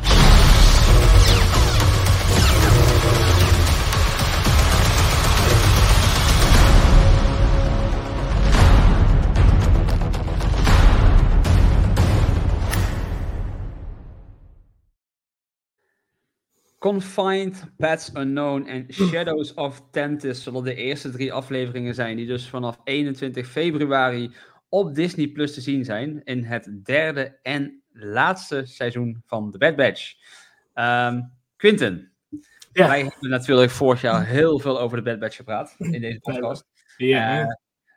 [16.81, 22.49] Confined, Pets Unknown en Shadows of Tentis zullen de eerste drie afleveringen zijn, die dus
[22.49, 24.31] vanaf 21 februari
[24.69, 29.77] op Disney Plus te zien zijn in het derde en laatste seizoen van The Bad
[29.77, 30.15] Batch.
[30.75, 31.21] Ehm
[31.57, 32.13] Quinten,
[32.73, 32.89] Ja.
[32.89, 36.65] wij hebben natuurlijk vorig jaar heel veel over de Bad Batch gepraat in deze podcast.
[36.97, 37.41] Ja.
[37.41, 37.47] Eh,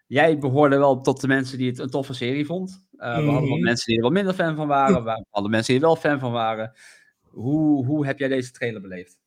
[0.07, 2.85] jij behoorde wel tot de mensen die het een toffe serie vond.
[2.97, 5.03] Eh, we hadden wat mensen die er wat minder fan van waren.
[5.03, 6.73] We hadden mensen die er wel fan van waren.
[7.33, 9.21] Hoe, hoe heb jij deze trailer beleefd?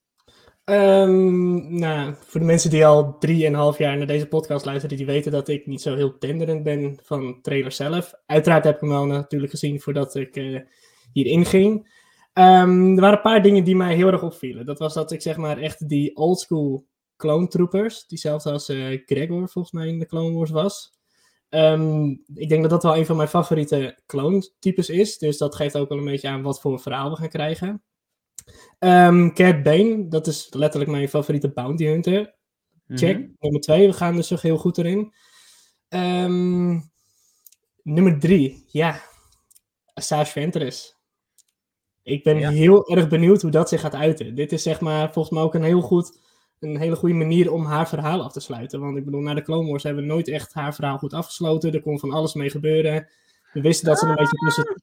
[0.64, 5.32] Ehm, nou, voor de mensen die al drieënhalf jaar naar deze podcast luisteren, die weten
[5.32, 8.14] dat ik niet zo heel tenderend ben van trailer zelf.
[8.26, 10.60] Uiteraard heb ik hem wel natuurlijk gezien voordat ik eh,
[11.12, 11.94] hierin ging.
[12.32, 14.66] Ehm, er waren een paar dingen die mij heel erg opvielen.
[14.66, 19.48] Dat was dat ik zeg maar echt die oldschool clone troopers, diezelfde als eh, Gregor
[19.48, 20.92] volgens mij in de Clone Wars was.
[21.48, 25.18] Ehm, ik denk dat dat wel een van mijn favoriete clone types is.
[25.18, 27.82] Dus dat geeft ook wel een beetje aan wat voor verhaal we gaan krijgen.
[28.78, 32.34] Ehm Cat Bane, dat is letterlijk mijn favoriete bounty hunter.
[32.88, 33.18] Check.
[33.18, 33.28] Mhm.
[33.38, 35.14] Nummer twee, we gaan dus toch heel goed erin.
[35.88, 36.80] Ehm,
[37.82, 39.00] nummer drie, ja.
[39.94, 40.94] Asajj Ventress.
[42.02, 42.50] Ik ben Ja.
[42.50, 44.34] heel erg benieuwd hoe dat zich gaat uiten.
[44.34, 46.18] Dit is zeg maar volgens mij ook een heel goed,
[46.60, 48.80] een hele goede manier om haar verhaal af te sluiten.
[48.80, 51.72] Want ik bedoel, na de Clone Wars hebben we nooit echt haar verhaal goed afgesloten.
[51.72, 53.08] Er kon van alles mee gebeuren.
[53.52, 54.75] We wisten dat ze een beetje tussen...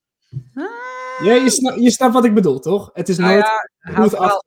[1.20, 2.90] Ja, je, sna- je snapt wat ik bedoel, toch?
[2.94, 3.46] Het is Nou nooit
[3.80, 4.44] ja, verhaal-.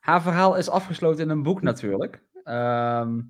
[0.00, 2.22] Haar verhaal is afgesloten in een boek natuurlijk.
[2.44, 3.20] Ehm,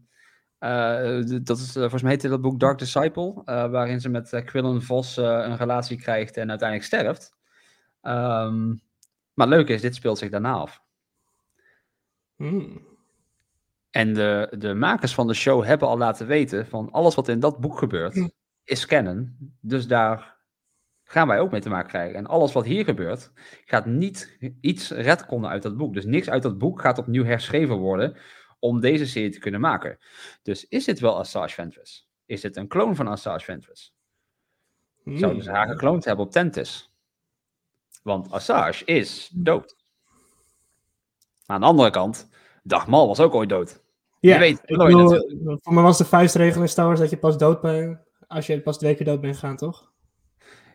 [0.59, 4.43] eh, dat is, eh, volgens mij heette dat boek Dark Disciple, eh, waarin ze met
[4.45, 7.35] Quillen Vos een relatie krijgt en uiteindelijk sterft.
[8.01, 8.67] Ehm,
[9.35, 10.83] maar het leuke is, dit speelt zich daarna af.
[12.37, 12.87] Hmm.
[13.91, 17.41] En de, de makers van de show hebben al laten weten van alles wat in
[17.41, 18.29] dat boek gebeurt,
[18.65, 19.37] is canon.
[19.61, 20.32] Dus daar
[21.13, 22.17] gaan wij ook mee te maken krijgen.
[22.17, 23.33] En alles wat hier gebeurt,
[23.65, 25.95] gaat niet iets retconnen uit dat boek.
[25.95, 28.17] Dus niks uit dat boek gaat opnieuw herschreven worden
[28.59, 29.99] om deze serie te kunnen maken.
[30.43, 32.09] Dus is dit wel Asajj Ventress?
[32.27, 33.95] Is dit een kloon van Asajj Ventress?
[35.05, 36.93] Zouden ze haar gekloond hebben op Tentis?
[38.03, 39.77] Want Asajj is dood.
[41.47, 42.29] Maar aan de andere kant,
[42.63, 43.83] Dagmal was ook ooit dood.
[44.21, 47.19] Ja, Je weet ik bedoel, voor mij was de vuistregel in Star Wars dat je
[47.19, 49.92] pas dood bent als je pas twee keer dood bent gegaan, toch?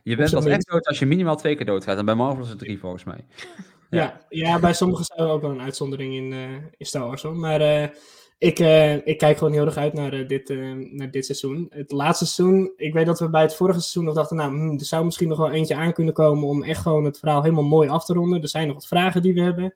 [0.08, 1.98] Je bent pas echt dood als je minimaal twee keer dood gaat.
[1.98, 3.26] En bij Marvel is het drie volgens mij.
[3.90, 7.22] Ja, ja, bij sommigen zijn er ook wel een uitzondering in, eh, in Star Wars.
[7.22, 7.36] Hoor.
[7.36, 7.90] Maar eh,
[8.38, 10.50] ik, eh, ik kijk gewoon heel erg uit naar, dit,
[10.92, 11.66] naar dit seizoen.
[11.70, 14.80] Het laatste seizoen, ik weet dat we bij het vorige seizoen nog dachten, nou, hmm,
[14.80, 17.64] er zou misschien nog wel eentje aan kunnen komen om echt gewoon het verhaal helemaal
[17.64, 18.42] mooi af te ronden.
[18.42, 19.76] Er zijn nog wat vragen die we hebben.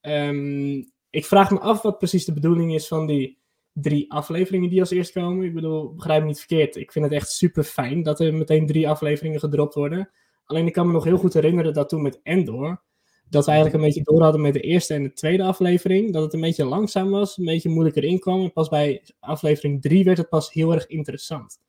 [0.00, 3.41] Ehm, ik vraag me af wat precies de bedoeling is van die
[3.72, 5.46] drie afleveringen die als eerst komen.
[5.46, 6.76] Ik bedoel, begrijp me niet verkeerd.
[6.76, 10.10] Ik vind het echt super fijn dat er meteen drie afleveringen gedropt worden.
[10.44, 12.82] Alleen ik kan me nog heel goed herinneren dat toen met Endor,
[13.28, 16.12] dat we eigenlijk een beetje door hadden met de eerste en de tweede aflevering.
[16.12, 18.42] Dat het een beetje langzaam was, een beetje moeilijker inkwam.
[18.42, 21.60] En pas bij aflevering drie werd het pas heel erg interessant.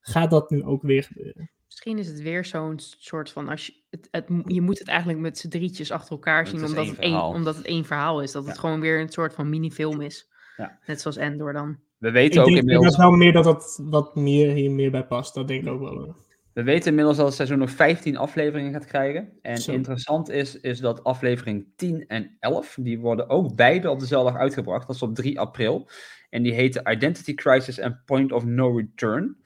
[0.00, 1.50] Gaat dat nu ook weer gebeuren?
[1.66, 5.18] Misschien is het weer zo'n soort van, als je, het, het, je moet het eigenlijk
[5.18, 8.32] met z'n drietjes achter elkaar zien, omdat één het, één, omdat het één verhaal is.
[8.32, 10.28] Dat het gewoon weer een soort van minifilm is.
[10.58, 10.78] Ja.
[10.86, 11.78] Net zoals Endor dan.
[11.98, 12.96] We Ik weten ook denk inmiddels...
[12.96, 15.34] dat wel meer dat dat wat meer hier meer bij past.
[15.34, 15.96] Dat denk ik ook wel.
[15.96, 16.16] hoor.
[16.52, 19.32] We weten inmiddels dat het seizoen nog 15 afleveringen gaat krijgen.
[19.42, 19.72] En Zo.
[19.72, 24.40] interessant is, is dat aflevering 10 en 11, die worden ook beide op dezelfde dag
[24.40, 24.86] uitgebracht.
[24.86, 25.88] Dat is op 3 april.
[26.30, 29.36] En die heten Identity Crisis en Point of No Return.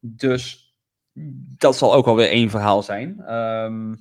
[0.00, 0.74] Dus
[1.56, 3.20] dat zal ook alweer één verhaal zijn.
[3.20, 3.94] Ehm,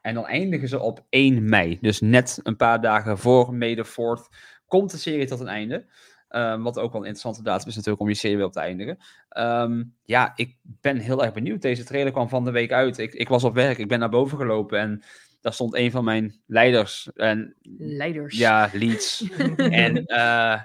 [0.00, 1.78] en dan eindigen ze op 1 mei.
[1.80, 4.28] Dus net een paar dagen voor May the 4th
[4.66, 5.86] komt de serie tot een einde.
[6.28, 8.60] Ehm, wat ook wel een interessante datum is natuurlijk om je serie weer op te
[8.60, 8.98] eindigen.
[9.28, 11.62] Ehm, ja, ik ben heel erg benieuwd.
[11.62, 12.98] Deze trailer kwam van de week uit.
[12.98, 15.02] Ik, ik was op werk, ik ben naar boven gelopen en
[15.40, 17.10] daar stond een van mijn leiders.
[17.14, 18.38] En, Leiders.
[18.38, 19.24] ja, leads.
[19.56, 20.60] en eh,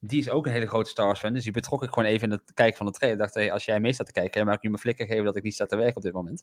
[0.00, 1.32] die is ook een hele grote Star Wars fan.
[1.32, 3.18] Dus die betrok ik gewoon even in het kijken van de trailer.
[3.18, 5.06] Ik dacht, hey, als jij mee staat te kijken, dan mag ik je mijn flikker
[5.06, 6.42] geven dat ik niet sta te werken op dit moment.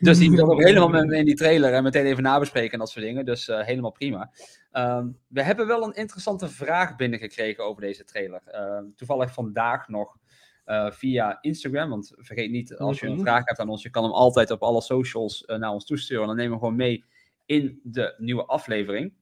[0.00, 3.04] Dus die wil ook helemaal in die trailer en meteen even nabespreken en dat soort
[3.04, 3.24] dingen.
[3.24, 4.30] Dus eh, helemaal prima.
[4.70, 8.42] Ehm, we hebben wel een interessante vraag binnengekregen over deze trailer.
[8.46, 10.16] Ehm, toevallig vandaag nog
[10.64, 11.90] eh, via Instagram.
[11.90, 13.22] Want vergeet niet, als je een Mhm.
[13.22, 16.26] vraag hebt aan ons, je kan hem altijd op alle socials eh, naar ons toesturen.
[16.26, 17.04] Dan nemen we gewoon mee
[17.46, 19.12] in de nieuwe aflevering.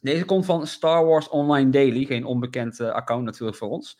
[0.00, 3.98] Deze komt van Star Wars Online Daily, geen onbekend eh, account natuurlijk voor ons.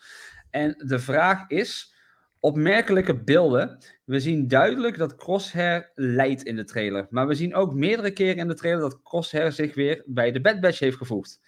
[0.50, 1.94] En de vraag is:
[2.40, 3.78] opmerkelijke beelden.
[4.04, 7.06] We zien duidelijk dat Crosshair leidt in de trailer.
[7.10, 10.40] Maar we zien ook meerdere keren in de trailer dat Crosshair zich weer bij de
[10.40, 11.40] Bad Batch heeft gevoegd.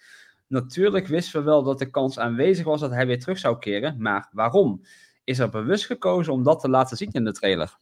[0.47, 3.95] Natuurlijk wisten we wel dat de kans aanwezig was dat hij weer terug zou keren.
[4.01, 4.81] Maar waarom?
[5.23, 7.77] Is er bewust gekozen om dat te laten zien in de trailer?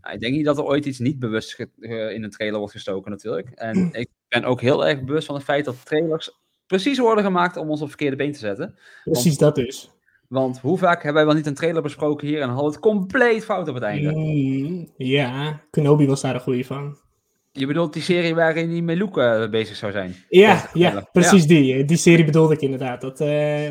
[0.00, 2.74] Nou, ik denk niet dat er ooit iets niet bewust eh, in een trailer wordt
[2.74, 3.50] gestoken natuurlijk.
[3.50, 6.30] En ik ben ook heel erg bewust van het feit dat trailers
[6.66, 8.78] precies worden gemaakt om ons op verkeerde been te zetten.
[9.04, 9.90] Precies dat dus.
[10.28, 13.44] Want hoe vaak hebben wij wel niet een trailer besproken hier en hadden het compleet
[13.44, 14.10] fout op het einde?
[14.10, 16.96] Mm, ja, Kenobi was daar een goeie van.
[17.52, 20.14] Je bedoelt die serie waarin die Meluke eh, bezig zou zijn?
[20.28, 21.84] Ja, ja precies die.
[21.84, 23.00] Die serie bedoelde ik inderdaad.
[23.00, 23.70] Dat, eh,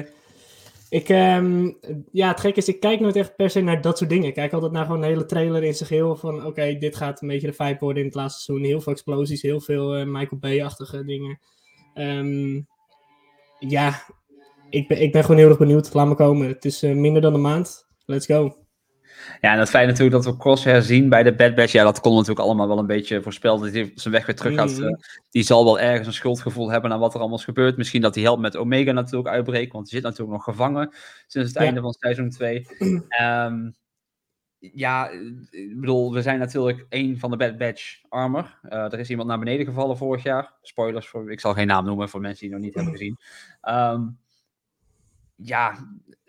[0.90, 1.72] ik, ehm,
[2.12, 4.28] ja, het gekke is, ik kijk nooit echt per se naar dat soort dingen.
[4.28, 6.16] Ik kijk altijd naar gewoon een hele trailer in zijn geheel.
[6.16, 8.68] Van oké, dit gaat een beetje de vibe worden in het laatste seizoen.
[8.68, 11.40] Heel veel explosies, heel veel eh, Michael Bay-achtige dingen.
[11.94, 12.62] Ehm,
[13.60, 14.06] ja,
[14.70, 15.94] ik ben, ik ben gewoon heel erg benieuwd.
[15.94, 16.48] Laat me komen.
[16.48, 17.88] Het is eh, minder dan een maand.
[18.06, 18.65] Let's go.
[19.42, 22.00] Ja, en het feit natuurlijk dat we Crosshair zien bij de Bad Batch, ja, dat
[22.00, 23.62] kon natuurlijk allemaal wel een beetje voorspeld.
[23.62, 24.72] Dat hij zijn weg weer terug gaat.
[24.72, 24.84] Mhm.
[24.84, 24.96] eh,
[25.30, 27.78] die zal wel ergens een schuldgevoel hebben aan wat er allemaal is gebeurd.
[27.78, 30.90] Misschien dat hij helpt met Omega natuurlijk uitbreken, want hij zit natuurlijk nog gevangen
[31.28, 31.66] sinds het Ja.
[31.66, 32.68] einde van seizoen 2.
[33.10, 33.70] Ehm,
[34.60, 35.10] ja,
[35.50, 38.60] ik bedoel, we zijn natuurlijk één van de Bad Batch armor.
[38.62, 40.54] Eh, er is iemand naar beneden gevallen vorig jaar.
[40.62, 43.18] Spoilers, voor, ik zal geen naam noemen voor mensen die het nog niet hebben gezien.
[43.62, 44.08] Ehm,
[45.36, 45.78] ja,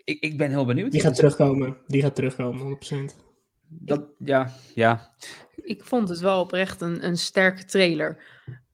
[0.07, 0.91] ik, ik ben heel benieuwd.
[0.91, 1.77] Die gaat terugkomen.
[1.87, 2.77] Die gaat terugkomen,
[3.11, 3.15] 100%.
[3.67, 5.13] Dat, ja, ja.
[5.55, 8.23] Ik vond het wel oprecht een, een sterke trailer.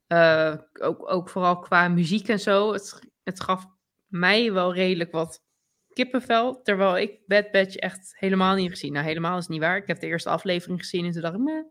[0.08, 2.74] Eh, ook, ook vooral qua muziek en zo.
[2.74, 3.65] Het, het gaf
[4.08, 5.43] mij wel redelijk wat
[5.93, 6.62] kippenvel.
[6.62, 8.93] Terwijl ik Bad Batch echt helemaal niet gezien.
[8.93, 9.78] Nou, helemaal is niet waar.
[9.78, 11.63] Ik heb de eerste aflevering gezien en toen dacht ik, meh.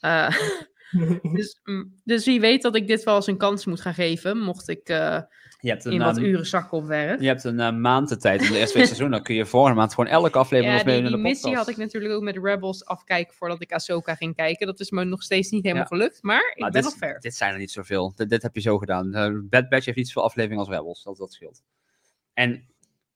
[0.00, 0.36] Eh,
[1.36, 4.38] dus, mm, dus wie weet dat ik dit wel eens een kans moet gaan geven.
[4.38, 5.22] Mocht ik eh,
[5.60, 7.20] Je hebt een, in wat ehm, uren werk.
[7.20, 9.10] Je hebt een eh, maand de tijd in de seizoen.
[9.10, 11.56] Dan kun je volgende maand gewoon elke aflevering Ja, die, in de missie podcast.
[11.56, 14.66] had ik natuurlijk ook met Rebels afkijken voordat ik Ahsoka ging kijken.
[14.66, 15.96] Dat is me nog steeds niet helemaal Ja.
[15.96, 17.20] gelukt, maar ik Maar ben dit, nog ver.
[17.20, 18.12] dit zijn er niet zoveel.
[18.16, 19.14] Dit, dit heb je zo gedaan.
[19.14, 21.02] Eh, Bad Batch heeft niet zoveel afleveringen als Rebels.
[21.04, 21.62] Dat, dat scheelt.
[22.34, 22.64] En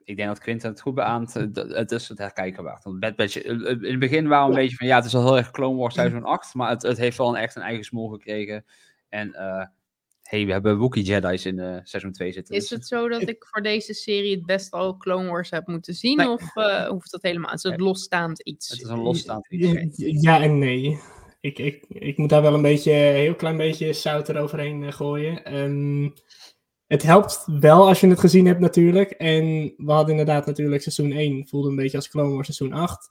[0.05, 1.37] ik denk dat Quinten het goed beaamt.
[1.37, 2.85] eh, Het is het herkijken waard.
[2.85, 4.87] Want Bad Batch, in het begin waren we een beetje van...
[4.87, 6.55] Ja, het is al heel erg Clone Wars seizoen 8.
[6.55, 8.65] Maar het, het heeft wel een, echt een eigen smoel gekregen.
[9.09, 9.35] En...
[10.31, 12.55] hey, we hebben Wookiee Jedi's in eh, seizoen 2 zitten.
[12.55, 15.67] Is dus- het zo dat ik voor deze serie het best al Clone Wars heb
[15.67, 16.17] moeten zien?
[16.17, 16.29] Nee.
[16.29, 17.53] Of eh, hoeft dat helemaal?
[17.53, 17.87] Is het Nee.
[17.87, 18.69] losstaand iets?
[18.69, 19.97] Het is een losstaand iets.
[19.97, 21.01] Ja, ja en nee.
[21.41, 24.93] Ik, ik, ik moet daar wel een beetje, een heel klein beetje zout eroverheen eh,
[24.93, 25.45] gooien.
[25.45, 26.09] Ehm,
[26.87, 29.11] het helpt wel als je het gezien hebt natuurlijk.
[29.11, 33.09] En we hadden inderdaad natuurlijk seizoen 1 voelde een beetje als Clone Wars seizoen 8.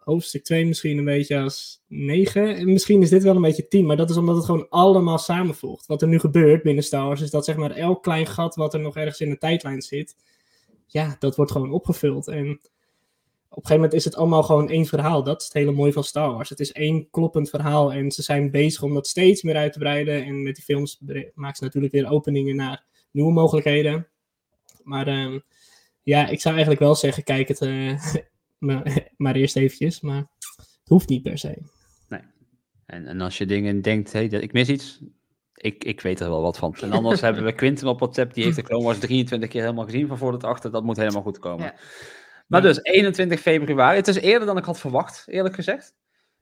[0.00, 2.56] Hoofdstuk 2 misschien een beetje als 9.
[2.56, 5.18] En misschien is dit wel een beetje 10, maar dat is omdat het gewoon allemaal
[5.18, 5.86] samenvoegt.
[5.86, 8.74] Wat er nu gebeurt binnen Star Wars is dat zeg maar elk klein gat wat
[8.74, 10.16] er nog ergens in de tijdlijn zit,
[10.86, 12.28] ja, dat wordt gewoon opgevuld.
[12.28, 12.60] En
[13.48, 15.22] op een gegeven moment is het allemaal gewoon één verhaal.
[15.22, 16.48] Dat is het hele mooie van Star Wars.
[16.48, 19.78] Het is één kloppend verhaal en ze zijn bezig om dat steeds meer uit te
[19.78, 20.24] breiden.
[20.24, 21.00] En met die films
[21.34, 24.08] maken ze natuurlijk weer openingen naar nieuwe mogelijkheden.
[24.82, 25.38] Maar ehm,
[26.02, 28.04] ja, ik zou eigenlijk wel zeggen, kijk het eh,
[28.64, 30.00] maar, maar eerst eventjes.
[30.00, 30.24] Maar
[30.56, 31.58] het hoeft niet per se.
[32.86, 35.00] En, en als je dingen denkt, hey, dat- ik mis iets,
[35.54, 36.74] ik, ik weet er wel wat van.
[36.80, 39.84] En anders hebben we Quinten op WhatsApp, die heeft de Clone Wars 23 keer helemaal
[39.84, 40.70] gezien van voor tot achter.
[40.70, 41.64] Dat moet helemaal goed komen.
[41.64, 41.74] Ja.
[42.46, 43.96] Maar dus, 21 februari.
[43.96, 45.94] Het is eerder dan ik had verwacht, eerlijk gezegd.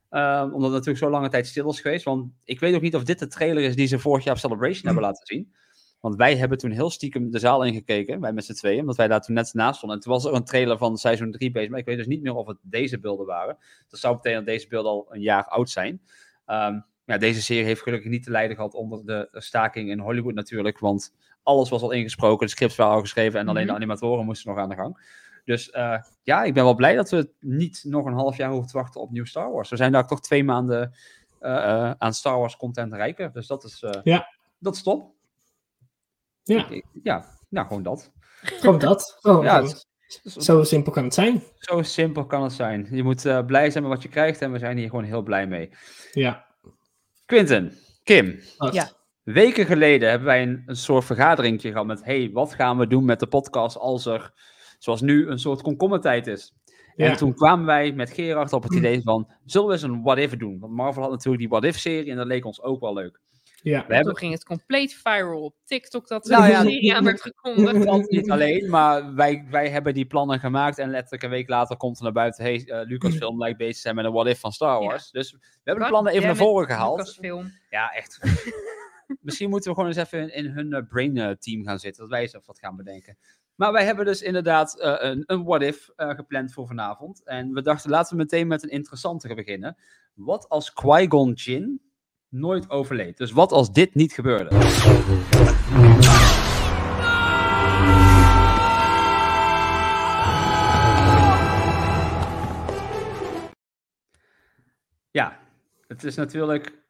[0.09, 2.05] Ehm, omdat het natuurlijk zo lange tijd stil is geweest.
[2.05, 4.41] Want ik weet ook niet of dit de trailer is die ze vorig jaar op
[4.41, 5.55] Celebration hebben laten zien.
[6.03, 9.09] Want wij hebben toen heel stiekem de zaal ingekeken, wij met z'n tweeën, omdat wij
[9.09, 9.99] daar toen net naast stonden.
[9.99, 12.23] En toen was er een trailer van seizoen 3 bezig, maar ik weet dus niet
[12.23, 13.57] meer of het deze beelden waren.
[13.89, 16.03] Dat zou betekenen dat deze beelden al een jaar oud zijn.
[16.47, 20.35] Ehm, ja, deze serie heeft gelukkig niet te lijden gehad onder de staking in Hollywood
[20.35, 23.81] natuurlijk, want alles was al ingesproken, de scripts waren al geschreven en alleen de Mhm.
[23.81, 25.21] animatoren moesten nog aan de gang.
[25.45, 28.69] Dus eh, ja, ik ben wel blij dat we niet nog een half jaar hoeven
[28.71, 29.71] te wachten op nieuw Star Wars.
[29.71, 30.93] We zijn daar toch twee maanden
[31.39, 34.29] eh, eh, aan Star Wars content rijker, dus dat is, Ja.
[34.59, 35.11] dat is top.
[36.43, 38.11] Ja, Ik- ja, nou gewoon dat.
[38.43, 39.17] gewoon dat.
[39.21, 39.65] Gewoon, Ja,
[40.25, 41.43] Zo simpel kan het zijn.
[41.59, 42.89] Zo simpel kan het zijn.
[42.91, 45.23] Je moet eh, blij zijn met wat je krijgt en we zijn hier gewoon heel
[45.23, 45.71] blij mee.
[46.13, 46.47] Ja.
[47.27, 47.73] Quinten,
[48.05, 48.75] Kim, Wat?
[48.75, 48.91] Ja.
[49.23, 53.05] weken geleden hebben wij een, een soort vergaderingje gehad met hey, wat gaan we doen
[53.05, 54.33] met de podcast als er,
[54.79, 56.55] zoals nu, een soort komkommertijd is.
[56.97, 57.07] Ja.
[57.11, 60.19] En toen kwamen wij met Gerard op het idee van, zullen we eens een what
[60.19, 60.59] if doen?
[60.61, 63.21] Want Marvel had natuurlijk die what if serie en dat leek ons ook wel leuk.
[63.63, 63.87] Ja.
[63.87, 67.05] We hebben Toen ging het compleet viral op TikTok dat Nou de ja, serie aan
[67.05, 67.85] werd gekondigd.
[67.87, 71.77] dat niet alleen, maar wij, wij hebben die plannen gemaakt en letterlijk een week later
[71.77, 74.41] komt er naar buiten, hey, eh, Lucasfilm lijkt bezig te zijn met een what if
[74.41, 75.11] van Star Wars.
[75.11, 76.99] Dus we hebben de plannen even naar voren gehaald.
[76.99, 77.53] Lucasfilm.
[77.71, 78.21] Ja, echt.
[79.21, 82.03] Misschien moeten we gewoon eens even in, in hun eh, brain eh, team gaan zitten,
[82.03, 83.19] dat wij eens even wat gaan bedenken.
[83.55, 87.23] Maar wij hebben dus inderdaad een, een what if gepland voor vanavond.
[87.25, 89.77] En we dachten, laten we meteen met een interessante beginnen.
[90.15, 91.92] Wat als Qui-Gon Jinn
[92.33, 93.17] nooit overleed?
[93.17, 94.51] Dus wat als dit niet gebeurde?
[105.11, 105.39] Ja,
[105.87, 106.83] het is natuurlijk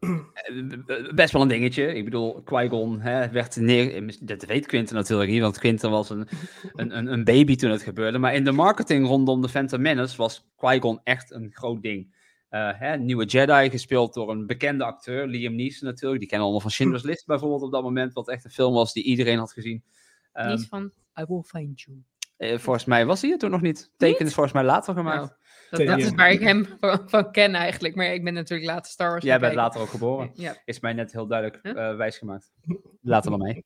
[0.00, 1.94] eh, best wel een dingetje.
[1.94, 4.16] Ik bedoel, Qui-Gon werd neer...
[4.20, 6.28] Dat weet Quinten natuurlijk niet, want Quinten was een,
[6.72, 8.18] een, een baby toen het gebeurde.
[8.18, 12.16] Maar in de marketing rondom de Phantom Menace was Qui-Gon echt een groot ding.
[12.48, 16.18] Eh, hè, nieuwe Jedi, gespeeld door een bekende acteur, Liam Neeson natuurlijk.
[16.20, 18.92] Die kennen allemaal van Schindler's List bijvoorbeeld op dat moment, wat echt een film was
[18.92, 19.84] die iedereen had gezien.
[20.32, 22.02] Ehm, Niet van I will find you.
[22.36, 23.90] eh, volgens mij was hij er toen nog niet.
[23.96, 25.16] Teken is volgens mij later gemaakt.
[25.18, 25.30] Nou,
[25.70, 27.94] Dat, dat is waar ik hem van, van ken eigenlijk.
[27.94, 29.62] Maar ik ben natuurlijk later Star Wars Jij bent kijken.
[29.62, 30.30] later ook geboren.
[30.34, 30.56] Ja.
[30.64, 31.90] Is mij net heel duidelijk Huh?
[31.90, 32.52] eh, wijsgemaakt.
[33.00, 33.64] Later dan mij.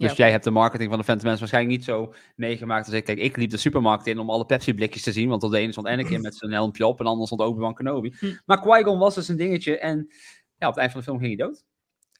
[0.00, 0.16] Dus Ja.
[0.16, 3.04] jij hebt de marketing van de Phantom Menace waarschijnlijk niet zo meegemaakt als ik.
[3.04, 5.28] Kijk, ik liep de supermarkt in om alle Pepsi-blikjes te zien.
[5.28, 7.74] Want op de ene stond Anakin met zijn helmpje op en de andere stond Obi-Wan
[7.74, 8.14] Kenobi.
[8.18, 8.26] Hm.
[8.44, 9.78] Maar Qui-Gon was dus een dingetje.
[9.78, 9.96] En
[10.56, 11.64] ja, op het eind van de film ging hij dood.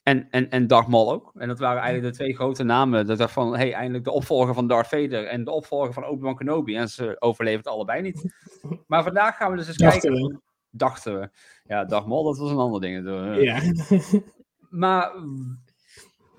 [0.03, 1.31] En, en, en Darth Maul ook.
[1.35, 3.01] En dat waren eigenlijk de twee grote namen.
[3.03, 6.05] Dat ik dacht van, hey, eindelijk de opvolger van Darth Vader en de opvolger van
[6.05, 6.77] Obi-Wan Kenobi.
[6.77, 8.35] En ze overleven het allebei niet.
[8.87, 10.29] Maar vandaag gaan we dus eens Dachten kijken.
[10.29, 10.39] we.
[10.71, 11.31] Dachten we.
[11.65, 13.07] Ja, Darth Maul, dat was een ander ding.
[13.43, 13.61] Ja.
[14.85, 15.13] maar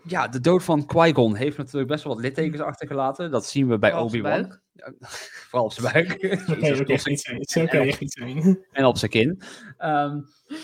[0.03, 3.31] ja, de dood van Qui-Gon heeft natuurlijk best wel wat littekens achtergelaten.
[3.31, 4.59] Dat zien we bij Obi-Wan.
[4.71, 4.93] Ja,
[5.49, 6.09] Vooral op zijn buik.
[6.47, 7.43] Zo kan je echt niet zijn.
[7.43, 8.65] Zo kan je echt niet zijn.
[8.71, 9.41] en op zijn kin.
[9.77, 10.19] Ehm,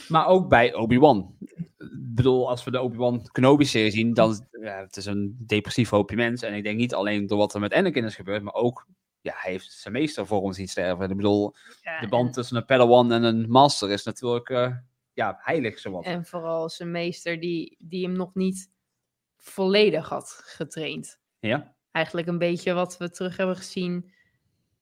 [0.08, 1.36] maar ook bij Obi-Wan.
[1.78, 6.16] Ik bedoel, als we de Obi-Wan Kenobi-serie zien, dan ja, het is een depressief hoopje
[6.16, 6.42] mens.
[6.42, 8.88] En ik denk niet alleen door wat er met Anakin is gebeurd, maar ook,
[9.22, 11.10] ja, hij heeft zijn meester voor ons zien sterven.
[11.10, 14.76] Ik bedoel, Ja, de band tussen een Padawan en een master is natuurlijk, eh,
[15.14, 16.06] ja, heilig zowat.
[16.06, 18.70] En vooral zijn meester die, die hem nog niet
[19.48, 21.20] volledig had getraind.
[21.40, 21.76] Ja?
[21.92, 24.12] Eigenlijk een beetje wat we terug hebben gezien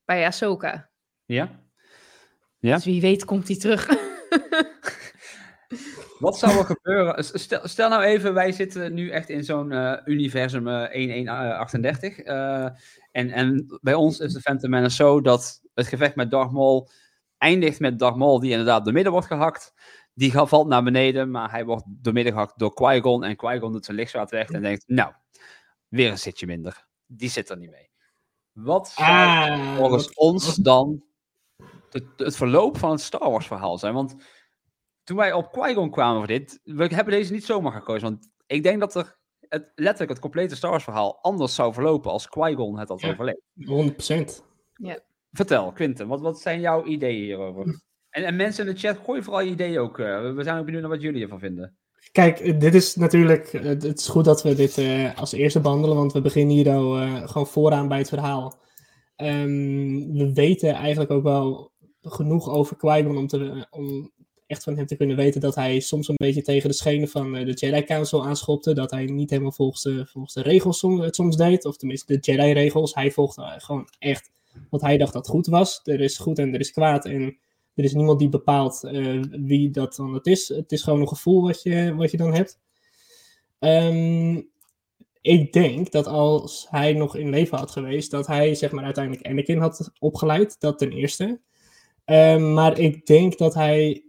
[0.05, 0.89] bij Ahsoka.
[1.25, 1.63] Ja?
[2.59, 2.75] Ja?
[2.75, 3.87] Dus wie weet komt hij terug.
[6.19, 7.23] Wat zou er gebeuren?
[7.23, 12.19] Stel, stel nou even, wij zitten nu echt in zo'n eh, universum eh, 1138.
[12.19, 12.63] eh,
[13.11, 16.89] en, en bij ons is de Phantom Menace zo dat het gevecht met Darth Maul
[17.37, 19.73] eindigt met Darth Maul die inderdaad door midden wordt gehakt.
[20.17, 23.23] Die valt naar beneden, maar hij wordt door midden gehakt door Qui-Gon.
[23.23, 25.13] En Qui-Gon doet zijn lichtzwaard weg en denkt, nou,
[25.87, 26.85] weer een zitje minder.
[27.05, 27.89] Die zit er niet mee.
[28.51, 31.03] Wat zou Ah, volgens wat- ons dan
[31.89, 33.93] het, het verloop van het Star Wars verhaal zijn?
[33.93, 34.15] Want
[35.03, 38.01] toen wij op Qui-Gon kwamen voor dit, we hebben deze niet zomaar gekozen.
[38.09, 42.11] Want ik denk dat er het, letterlijk het complete Star Wars verhaal anders zou verlopen
[42.11, 43.09] als Qui-Gon het had Ja.
[43.11, 43.41] overleefd.
[43.53, 44.43] 100%.
[45.31, 47.81] Vertel, Quinten, wat, wat zijn jouw ideeën hierover?
[48.15, 49.99] En, en mensen in de chat, gooi vooral je ideeën ook.
[49.99, 51.77] eh, we zijn ook benieuwd naar wat jullie ervan vinden.
[52.11, 53.53] Kijk, eh, dit is natuurlijk.
[53.53, 54.81] eh, Het is goed dat we dit
[55.15, 56.91] als eerste behandelen, want we beginnen hier al
[57.27, 58.59] gewoon vooraan bij het verhaal.
[59.15, 64.11] Ehm, we weten eigenlijk ook wel genoeg over Qui-Gon om, te, om
[64.47, 67.31] echt van hem te kunnen weten dat hij soms een beetje tegen de schenen van
[67.31, 68.73] de Jedi Council aanschopte.
[68.73, 72.31] Dat hij niet helemaal volgens de, volgens de regels het soms deed, of tenminste de
[72.31, 72.93] Jedi-regels.
[72.93, 74.29] Hij volgde gewoon echt
[74.69, 75.81] wat hij dacht dat goed was.
[75.83, 77.37] Er is goed en er is kwaad en
[77.75, 80.47] er is niemand die bepaalt eh, wie dat dan het is.
[80.47, 82.59] Het is gewoon een gevoel wat je, wat je dan hebt.
[83.59, 84.41] Ehm,
[85.21, 89.27] ik denk dat als hij nog in leven had geweest, dat hij zeg maar uiteindelijk
[89.27, 90.59] Anakin had opgeleid.
[90.59, 91.39] Dat ten eerste.
[92.05, 94.03] Ehm, maar ik denk dat hij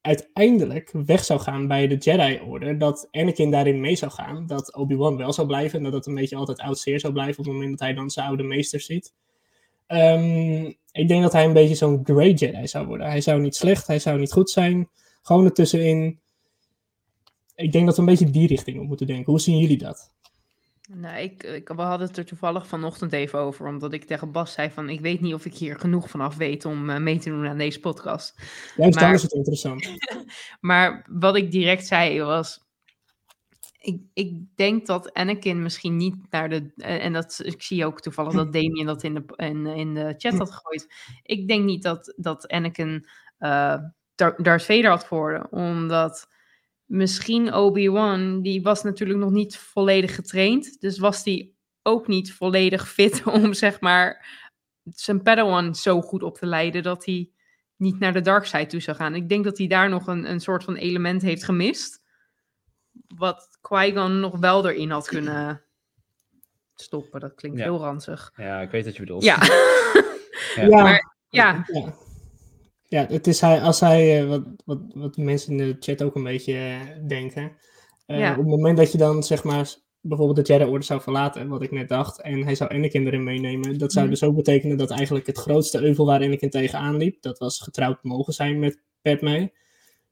[0.00, 2.76] uiteindelijk weg zou gaan bij de Jedi-orde.
[2.76, 4.46] Dat Anakin daarin mee zou gaan.
[4.46, 5.78] Dat Obi-Wan wel zou blijven.
[5.78, 7.94] En dat het een beetje altijd oud zeer zou blijven op het moment dat hij
[7.94, 9.14] dan zijn oude meester ziet.
[9.90, 13.06] Ehm, ik denk dat hij een beetje zo'n Grey Jedi zou worden.
[13.06, 14.88] Hij zou niet slecht, hij zou niet goed zijn.
[15.22, 16.20] Gewoon ertussenin.
[17.54, 19.30] Ik denk dat we een beetje die richting op moeten denken.
[19.32, 20.10] Hoe zien jullie dat?
[20.88, 24.52] Nou, ik, ik, we hadden het er toevallig vanochtend even over, omdat ik tegen Bas
[24.52, 27.18] zei van, ik weet niet of ik hier genoeg van af weet om eh, mee
[27.18, 28.34] te doen aan deze podcast.
[28.76, 29.90] Juist dan Maar- is het interessant.
[30.60, 32.69] Maar wat ik direct zei was,
[33.80, 38.00] ik, ik denk dat Anakin misschien niet naar de, eh, en dat, ik zie ook
[38.00, 40.94] toevallig dat Damien dat in de, in, in de chat had gegooid.
[41.22, 43.06] Ik denk niet dat, dat Anakin
[44.20, 46.28] Dar- Darth Vader had geworden, omdat
[46.84, 50.80] misschien Obi-Wan, die was natuurlijk nog niet volledig getraind.
[50.80, 54.26] Dus was die ook niet volledig fit om, zeg maar,
[54.84, 57.30] zijn Padawan zo goed op te leiden dat hij
[57.76, 59.14] niet naar de dark side toe zou gaan.
[59.14, 61.99] Ik denk dat hij daar nog een, een soort van element heeft gemist.
[63.16, 65.62] Wat Qui-Gon nog wel erin had kunnen
[66.74, 67.20] stoppen.
[67.20, 67.64] Dat klinkt Ja.
[67.64, 68.32] heel ranzig.
[68.36, 69.24] Ja, ik weet wat je bedoelt.
[69.24, 69.38] Ja.
[70.56, 70.62] Ja.
[70.66, 71.94] Ja, Maar ja, ja.
[72.88, 76.14] Ja, het is hij, als hij, eh, wat, wat, wat mensen in de chat ook
[76.14, 77.52] een beetje eh, denken.
[78.06, 78.30] Eh.
[78.30, 81.62] Op het moment dat je dan zeg maar bijvoorbeeld de Jedi Order zou verlaten, wat
[81.62, 84.14] ik net dacht, en hij zou Anakin erin meenemen, dat zou Mhm.
[84.14, 88.02] dus ook betekenen dat eigenlijk het grootste euvel waar Anakin tegenaan liep, dat was getrouwd
[88.02, 89.52] mogen zijn met Padme,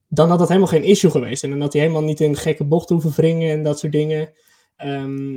[0.09, 1.45] dan had dat helemaal geen issue geweest.
[1.45, 4.33] En dan had hij helemaal niet in gekke bochten hoeven wringen en dat soort dingen.
[4.77, 5.35] Ehm,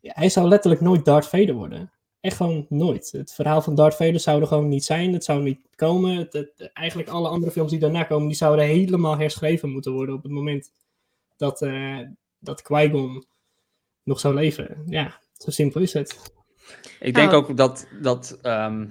[0.00, 1.90] ja, hij zou letterlijk nooit Darth Vader worden.
[2.20, 3.12] Echt gewoon nooit.
[3.12, 5.12] Het verhaal van Darth Vader zou er gewoon niet zijn.
[5.12, 6.16] Het zou niet komen.
[6.16, 10.14] Het, het- eigenlijk alle andere films die daarna komen, die zouden helemaal herschreven moeten worden
[10.14, 10.72] op het moment
[11.36, 11.98] dat, eh
[12.38, 13.24] dat Qui-Gon
[14.02, 14.82] nog zou leven.
[14.86, 16.32] Ja, zo simpel is het.
[17.00, 17.44] Ik denk Nou.
[17.44, 18.86] ook dat, dat ehm,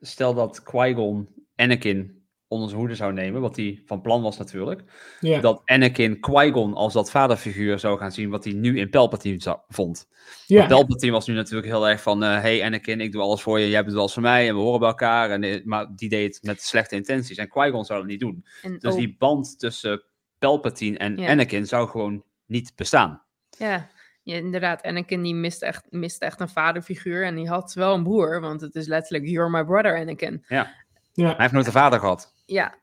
[0.00, 2.19] stel dat Qui-Gon Anakin
[2.50, 4.82] onder zijn hoede zou nemen, wat hij van plan was natuurlijk,
[5.20, 9.40] Ja, dat Anakin Qui-Gon als dat vaderfiguur zou gaan zien wat hij nu in Palpatine
[9.42, 10.08] za- vond.
[10.46, 13.42] ja, Want Palpatine was nu natuurlijk heel erg van, eh, hey Anakin, ik doe alles
[13.42, 15.30] voor je, jij doet alles voor mij en we horen bij elkaar.
[15.30, 18.44] En, eh, maar die deed het met slechte intenties en Qui-Gon zou dat niet doen.
[18.62, 20.02] En Dus ook- die band tussen
[20.38, 21.28] Palpatine en Ja.
[21.28, 23.22] Anakin zou gewoon niet bestaan.
[23.58, 23.88] Ja,
[24.22, 24.82] ja, inderdaad.
[24.82, 27.24] Anakin die mist echt, mist echt een vaderfiguur.
[27.24, 30.44] En die had wel een broer, want het is letterlijk You're my brother, Anakin.
[30.48, 30.78] ja.
[31.14, 32.32] Hij heeft nooit een vader gehad.
[32.50, 32.74] Ja,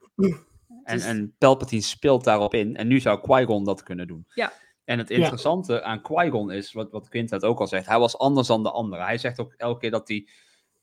[0.84, 2.76] En, Dus- en Palpatine speelt daarop in.
[2.76, 4.26] En nu zou Qui-Gon dat kunnen doen.
[4.34, 4.54] Ja.
[4.86, 8.18] En het interessante aan Qui-Gon is, wat, wat Quint het ook al zegt, hij was
[8.18, 9.06] anders dan de anderen.
[9.06, 10.28] Hij zegt ook elke keer dat hij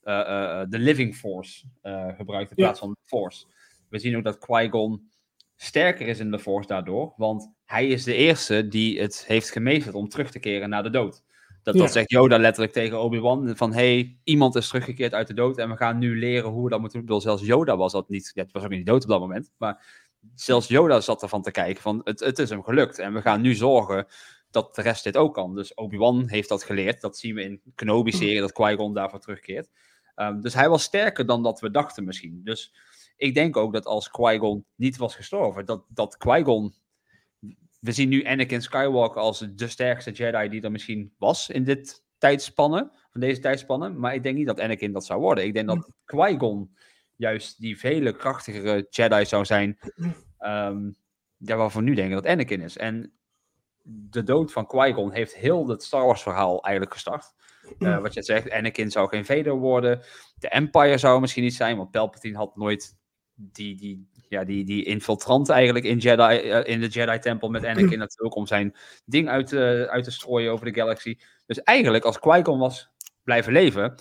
[0.02, 2.64] eh, eh, de Living Force eh, gebruikt in Ja.
[2.64, 3.46] plaats van de Force.
[3.88, 5.10] We zien ook dat Qui-Gon
[5.56, 9.94] sterker is in de Force daardoor, want hij is de eerste die het heeft gemeesterd
[9.94, 11.22] om terug te keren naar de dood.
[11.64, 11.80] Dat, Ja.
[11.80, 15.70] dat zegt Yoda letterlijk tegen Obi-Wan, van hey, iemand is teruggekeerd uit de dood en
[15.70, 17.20] we gaan nu leren hoe we dat moeten doen.
[17.20, 19.86] Zelfs Yoda was dat niet, ja, het was ook niet dood op dat moment, maar
[20.34, 23.40] zelfs Yoda zat ervan te kijken van het, het is hem gelukt en we gaan
[23.40, 24.06] nu zorgen
[24.50, 25.54] dat de rest dit ook kan.
[25.54, 29.68] Dus Obi-Wan heeft dat geleerd, dat zien we in Kenobi-serie, dat Qui-Gon daarvoor terugkeert.
[30.14, 32.40] Ehm, dus hij was sterker dan dat we dachten misschien.
[32.44, 32.74] Dus
[33.16, 36.74] ik denk ook dat als Qui-Gon niet was gestorven, dat, dat Qui-Gon...
[37.84, 42.04] We zien nu Anakin Skywalker als de sterkste Jedi die er misschien was in dit
[42.18, 43.98] tijdspannen, van deze tijdspannen.
[43.98, 45.44] Maar ik denk niet dat Anakin dat zou worden.
[45.44, 46.76] Ik denk dat Qui-Gon
[47.16, 49.78] juist die vele krachtigere Jedi zou zijn,
[51.36, 52.76] ja, waarvan we nu denken dat Anakin is.
[52.76, 53.12] En
[53.82, 57.34] de dood van Qui-Gon heeft heel het Star Wars verhaal eigenlijk gestart.
[57.78, 60.02] Eh, wat je zegt, Anakin zou geen Vader worden.
[60.38, 62.96] De Empire zou er misschien niet zijn, want Palpatine had nooit
[63.34, 67.98] die, die, ja, die, die infiltrant eigenlijk in, Jedi, eh, in de Jedi-tempel met Anakin
[68.08, 71.18] natuurlijk, om zijn ding uit te, uit te strooien over de galaxy.
[71.46, 72.88] Dus eigenlijk, als Qui-Gon was
[73.22, 73.94] blijven leven,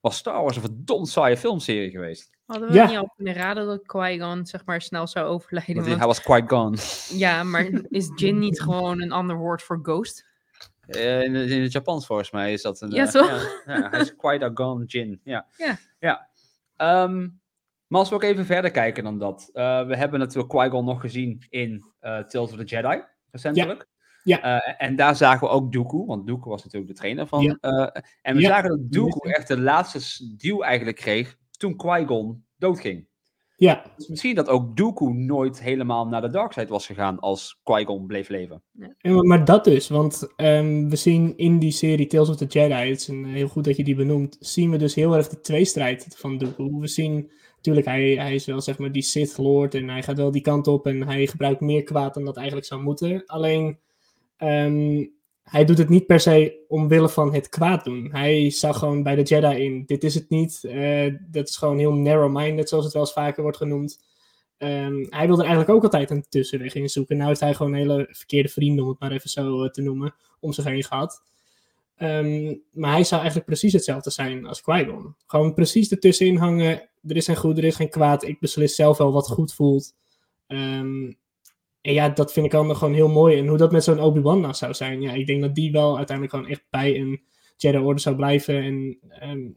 [0.00, 2.30] was Star Wars een verdomd saaie filmserie geweest.
[2.46, 2.86] hadden we Ja.
[2.86, 5.74] niet al kunnen raden dat Qui-Gon zeg maar snel zou overlijden.
[5.84, 6.76] Want hij was quite gone.
[7.18, 10.26] Ja, maar is Jin niet gewoon een ander woord voor ghost?
[10.86, 12.90] Eh, in, het- in het Japans volgens mij is dat een...
[12.90, 13.62] Ja, eh, toch?
[13.66, 15.20] Ja, ja, hij is quite a gone Jin.
[15.24, 15.46] Ja.
[15.56, 15.78] Ja.
[15.98, 16.28] ja.
[16.76, 17.28] Ehm,
[17.88, 19.50] maar als we ook even verder kijken dan dat.
[19.52, 23.88] eh, we hebben natuurlijk Qui-Gon nog gezien in eh Tales of the Jedi, recentelijk.
[24.22, 24.42] Ja.
[24.62, 27.42] Eh, en daar zagen we ook Dooku, want Dooku was natuurlijk de trainer van...
[27.42, 27.56] Ja.
[27.60, 28.48] eh, en we Ja.
[28.48, 30.00] zagen dat Dooku echt de laatste
[30.36, 33.06] duw eigenlijk kreeg toen Qui-Gon doodging.
[33.56, 37.60] Ja, Dus misschien dat ook Dooku nooit helemaal naar de dark side was gegaan als
[37.62, 38.62] Qui-Gon bleef leven.
[38.98, 42.44] en, maar- maar dat dus, want ehm, we zien in die serie Tales of the
[42.46, 45.28] Jedi, het is een, heel goed dat je die benoemt, zien we dus heel erg
[45.28, 46.64] de tweestrijd van Dooku.
[46.78, 50.16] We zien, natuurlijk, hij, hij is wel zeg maar die Sith Lord en hij gaat
[50.16, 53.22] wel die kant op en hij gebruikt meer kwaad dan dat eigenlijk zou moeten.
[53.26, 53.78] Alleen,
[54.36, 55.04] ehm,
[55.42, 58.08] hij doet het niet per se omwille van het kwaad doen.
[58.12, 60.64] Hij zag gewoon bij de Jedi in, dit is het niet.
[60.64, 64.00] eh, dat is gewoon heel narrow-minded, zoals het wel eens vaker wordt genoemd.
[64.58, 67.16] Ehm, hij wilde eigenlijk ook altijd een tussenweg in zoeken.
[67.16, 70.14] Nou heeft hij gewoon hele verkeerde vrienden, om het maar even zo eh, te noemen,
[70.40, 71.22] om zich heen gehad.
[71.98, 75.14] Ehm, maar hij zou eigenlijk precies hetzelfde zijn als Qui-Gon.
[75.26, 76.88] Gewoon precies ertussenin hangen.
[77.02, 78.24] Er is geen goed, er is geen kwaad.
[78.24, 79.94] Ik beslis zelf wel wat goed voelt.
[80.46, 81.12] Ehm,
[81.80, 83.38] en ja, dat vind ik allemaal gewoon heel mooi.
[83.38, 85.00] En hoe dat met zo'n Obi-Wan nou zou zijn.
[85.00, 87.22] Ja, ik denk dat die wel uiteindelijk gewoon echt bij een
[87.56, 88.62] Jedi Order zou blijven.
[88.62, 89.48] En ehm,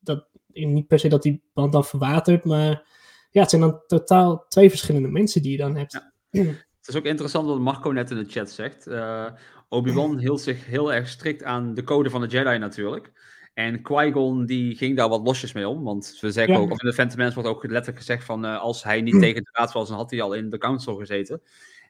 [0.00, 2.86] dat, niet per se dat die band dan verwatert, maar
[3.30, 5.92] ja, het zijn dan totaal twee verschillende mensen die je dan hebt.
[6.30, 8.86] Het is ook interessant wat Marco net in de chat zegt.
[8.86, 9.26] Eh,
[9.68, 13.12] Obi-Wan hield zich heel erg strikt aan de code van de Jedi natuurlijk.
[13.54, 15.84] En Qui-Gon die ging daar wat losjes mee om.
[15.84, 16.60] Want we zeggen Ja.
[16.60, 18.44] ook, of in de Phantom Menace wordt ook letterlijk gezegd van...
[18.44, 20.94] eh, als hij niet tegen de raad was, dan had hij al in de council
[20.96, 21.42] gezeten.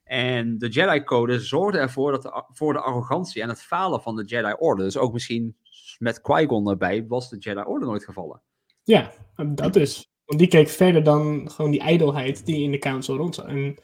[0.04, 4.24] En de Jedi-code zorgde ervoor dat de, voor de arrogantie en het falen van de
[4.24, 4.84] Jedi Order.
[4.84, 5.56] Dus ook misschien
[5.98, 8.40] met Qui-Gon erbij was de Jedi Order nooit gevallen.
[8.82, 9.12] Ja,
[9.46, 10.10] dat is.
[10.24, 13.38] Want die keek verder dan gewoon die ijdelheid die in de council rond.
[13.38, 13.74] En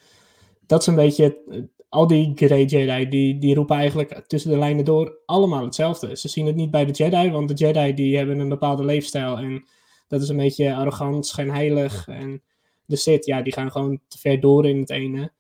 [0.67, 1.61] dat is een beetje, eh,
[1.95, 6.17] al die Grey Jedi, die, die roepen eigenlijk tussen de lijnen door allemaal hetzelfde.
[6.17, 9.39] Ze zien het niet bij de Jedi, want de Jedi die hebben een bepaalde leefstijl
[9.39, 9.65] en
[10.09, 12.09] dat is een beetje arrogant, schijnheilig.
[12.09, 12.43] En
[12.85, 15.33] de Sith, ja, die gaan gewoon te ver door in het ene.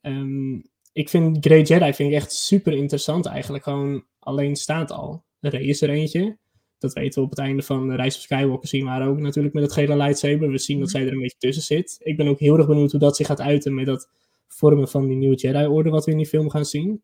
[0.00, 0.54] Ehm,
[0.92, 3.64] ik vind Grey Jedi vind ik echt super interessant eigenlijk.
[3.64, 5.24] Gewoon alleen staat al.
[5.40, 6.36] Rey is er eentje.
[6.78, 9.18] Dat weten we op het einde van de Reis of Skywalker zien we haar ook
[9.18, 10.50] natuurlijk met het gele lightsaber.
[10.50, 11.96] We zien dat zij er een beetje tussen zit.
[12.02, 14.08] Ik ben ook heel erg benieuwd hoe dat zich gaat uiten met dat
[14.48, 17.02] vormen van die nieuwe Jedi-orde wat we in die film gaan zien.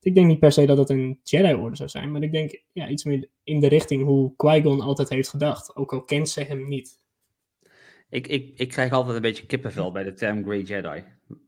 [0.00, 2.88] Ik denk niet per se dat het een Jedi-orde zou zijn, maar ik denk ja,
[2.88, 5.76] iets meer in de richting hoe Qui-Gon altijd heeft gedacht.
[5.76, 6.98] Ook al kent ze hem niet.
[8.08, 11.04] Ik, ik, ik krijg altijd een beetje kippenvel bij de term Grey Jedi.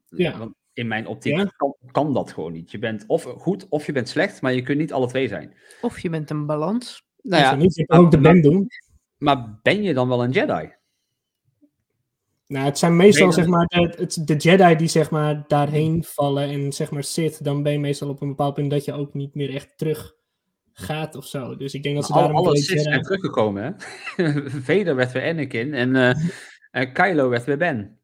[0.08, 0.38] Ja.
[0.38, 1.44] Want in mijn optiek Ja?
[1.56, 2.70] kan, kan dat gewoon niet.
[2.70, 5.54] Je bent of goed of je bent slecht, maar je kunt niet alle twee zijn.
[5.80, 7.02] Of je bent een balans.
[7.22, 8.66] Nou ja, je kan ook de Ben doen.
[9.16, 10.72] Maar ben je dan wel een Jedi?
[12.46, 16.04] Nou, het zijn meestal dan- zeg maar de, het, de Jedi die zeg maar daarheen
[16.04, 18.92] vallen en zeg maar zit, dan ben je meestal op een bepaald punt dat je
[18.92, 20.14] ook niet meer echt terug
[20.72, 21.56] gaat of zo.
[21.56, 23.70] Dus ik denk dat ze daarom alle Sith zijn teruggekomen, hè?
[24.66, 26.16] Vader werd weer Anakin en
[26.70, 27.98] en Kylo werd weer Ben.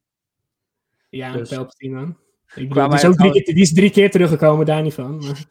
[1.10, 2.16] Ja, Dus- Palpatine man.
[2.54, 5.16] Ik bedoel, Kwamen die, is drie keer, die is drie keer teruggekomen, daar niet van.
[5.16, 5.46] Maar,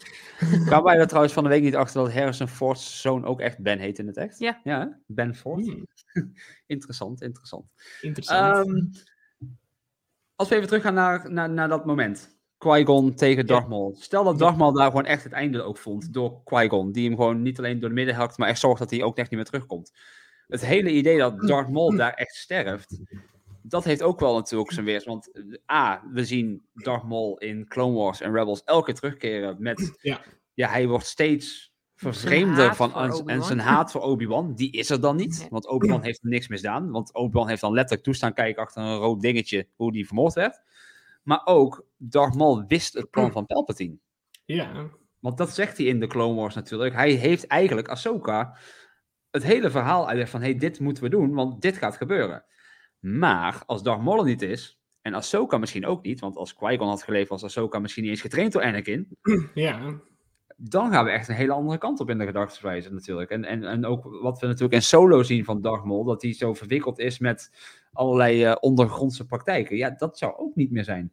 [0.65, 3.59] Kwamen wij er trouwens van de week niet achter dat Harrison Ford's zoon ook echt
[3.59, 4.39] Ben heet in het echt?
[4.39, 4.59] Ja.
[4.63, 4.99] Ja?
[5.05, 5.65] Ben Ford.
[5.65, 5.87] Hmm.
[6.65, 7.65] interessant, interessant.
[8.01, 8.67] interessant.
[8.67, 8.85] Ehm,
[10.35, 12.39] als we even teruggaan naar, naar, naar dat moment.
[12.57, 13.95] Qui-Gon tegen Darth Maul.
[13.99, 16.91] Stel dat Darth Maul daar gewoon echt het einde ook vond door Qui-Gon.
[16.91, 19.17] Die hem gewoon niet alleen door de midden hakt, maar echt zorgt dat hij ook
[19.17, 19.91] echt niet meer terugkomt.
[20.47, 22.99] Het hele idee dat Darth Maul daar echt sterft,
[23.61, 25.05] dat heeft ook wel natuurlijk zijn weers.
[25.05, 29.55] Want eh, A, we zien Darth Maul in Clone Wars en Rebels elke keer terugkeren
[29.59, 29.97] met...
[30.01, 30.21] Ja.
[30.53, 34.53] Ja, hij wordt steeds vervreemder van en, en zijn haat voor Obi-Wan.
[34.53, 36.91] Die is er dan niet, want Obi-Wan heeft niks misdaan.
[36.91, 40.61] Want Obi-Wan heeft dan letterlijk toestaan kijken achter een rood dingetje hoe die vermoord werd.
[41.23, 43.97] Maar ook Darth Maul wist het plan van Palpatine.
[44.45, 44.89] ja,
[45.19, 46.93] Want dat zegt hij in de Clone Wars natuurlijk.
[46.93, 48.57] Hij heeft eigenlijk Ahsoka
[49.31, 50.41] het hele verhaal uitgelegd van...
[50.41, 52.45] hey, dit moeten we doen, want dit gaat gebeuren.
[53.01, 54.79] Maar als Darth Maul er niet is...
[55.01, 56.19] en Ahsoka misschien ook niet...
[56.19, 57.29] want als Qui-Gon had geleefd...
[57.29, 59.17] was Ahsoka misschien niet eens getraind door Anakin...
[59.53, 59.99] ja,
[60.57, 63.29] dan gaan we echt een hele andere kant op in de gedachtewijze natuurlijk.
[63.29, 66.03] En, en, en ook wat we natuurlijk in Solo zien van Darth Maul...
[66.03, 67.51] dat hij zo verwikkeld is met
[67.93, 69.77] allerlei eh, ondergrondse praktijken.
[69.77, 71.11] Ja, dat zou ook niet meer zijn.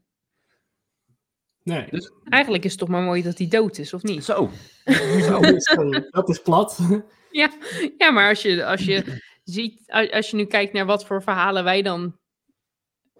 [1.62, 1.86] nee.
[1.90, 4.24] Dus- Eigenlijk is het toch maar mooi dat hij dood is, of niet?
[4.24, 4.50] Zo.
[4.84, 6.78] Zo, zo, dat is plat.
[7.30, 7.50] Ja,
[7.98, 9.20] ja maar als je, als je
[9.52, 9.82] ziet,
[10.12, 12.16] als je nu kijkt naar wat voor verhalen wij dan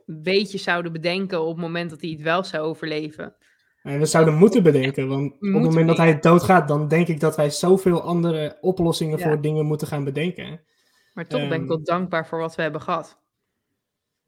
[0.06, 3.36] een beetje zouden bedenken op het moment dat hij het wel zou overleven.
[3.82, 7.20] En we zouden moeten bedenken, want op het moment dat hij doodgaat, dan denk ik
[7.20, 9.24] dat wij zoveel andere oplossingen Ja.
[9.28, 10.60] voor dingen moeten gaan bedenken.
[11.14, 11.66] Maar toch ben ik Ehm.
[11.68, 13.18] wel dankbaar voor wat we hebben gehad.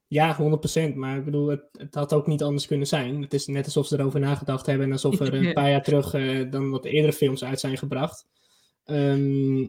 [0.07, 0.95] Ja, 100%.
[0.97, 3.23] Maar ik bedoel, het, het had ook niet anders kunnen zijn.
[3.23, 6.15] Het is net alsof ze erover nagedacht hebben en alsof er een paar jaar terug
[6.15, 8.27] eh, dan wat eerdere films uit zijn gebracht.
[8.85, 9.67] Ehm,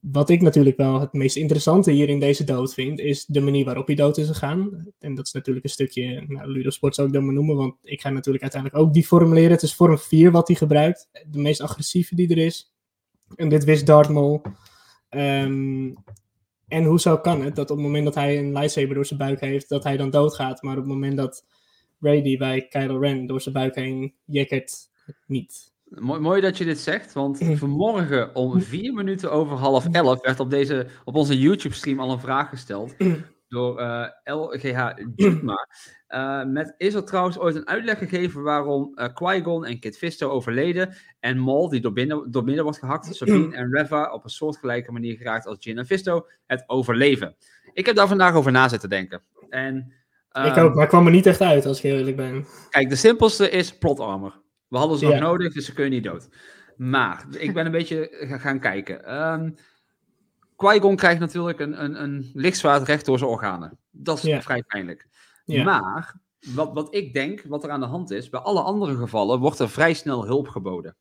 [0.00, 3.64] wat ik natuurlijk wel het meest interessante hier in deze dood vind, is de manier
[3.64, 4.86] waarop hij dood is gegaan.
[4.98, 8.00] En dat is natuurlijk een stukje, nou, Ludosport zou ik dat maar noemen, want ik
[8.00, 9.50] ga natuurlijk uiteindelijk ook die formuleren.
[9.50, 12.72] Het is vorm 4 wat hij gebruikt, de meest agressieve die er is.
[13.34, 14.42] En dit wist Darth Maul.
[15.08, 15.94] Ehm,
[16.68, 19.40] en hoezo kan het dat op het moment dat hij een lightsaber door zijn buik
[19.40, 21.44] heeft, dat hij dan doodgaat, maar op het moment dat
[22.00, 24.90] die bij Kylo Ren door zijn buik heen jekkert,
[25.26, 25.72] niet.
[25.90, 27.56] Mooi, mooi dat je dit zegt, want Mm.
[27.56, 32.20] vanmorgen om vier minuten over half elf werd op, deze, op onze YouTube-stream al een
[32.20, 33.24] vraag gesteld Mm.
[33.48, 35.68] door eh, LGH Jutma.
[36.06, 40.28] Eh, met is er trouwens ooit een uitleg gegeven waarom eh Qui-Gon en Kit Fisto
[40.28, 44.30] overleden en Maul, die door, binnen, door midden wordt gehakt, Sabine en Reva op een
[44.30, 47.36] soortgelijke manier geraakt als Jin en Fisto, het overleven?
[47.72, 49.22] Ik heb daar vandaag over na zitten denken.
[49.48, 49.76] En,
[50.32, 52.46] ik ehm, ook, maar ik kwam er niet echt uit als ik heel eerlijk ben.
[52.70, 54.46] Kijk, de simpelste is plot armor.
[54.68, 55.20] We hadden ze nog Ja.
[55.20, 56.28] nodig, dus ze kunnen niet dood.
[56.76, 59.04] Maar ik ben een beetje ga- gaan kijken.
[59.04, 59.50] Ehm
[60.56, 63.78] Qui-Gon krijgt natuurlijk een, een, een lichtzwaard recht door zijn organen.
[63.90, 64.42] Dat is Ja.
[64.42, 65.06] vrij pijnlijk.
[65.44, 65.64] Ja.
[65.64, 66.20] Maar
[66.54, 69.58] wat, wat ik denk, wat er aan de hand is, bij alle andere gevallen wordt
[69.58, 70.96] er vrij snel hulp geboden.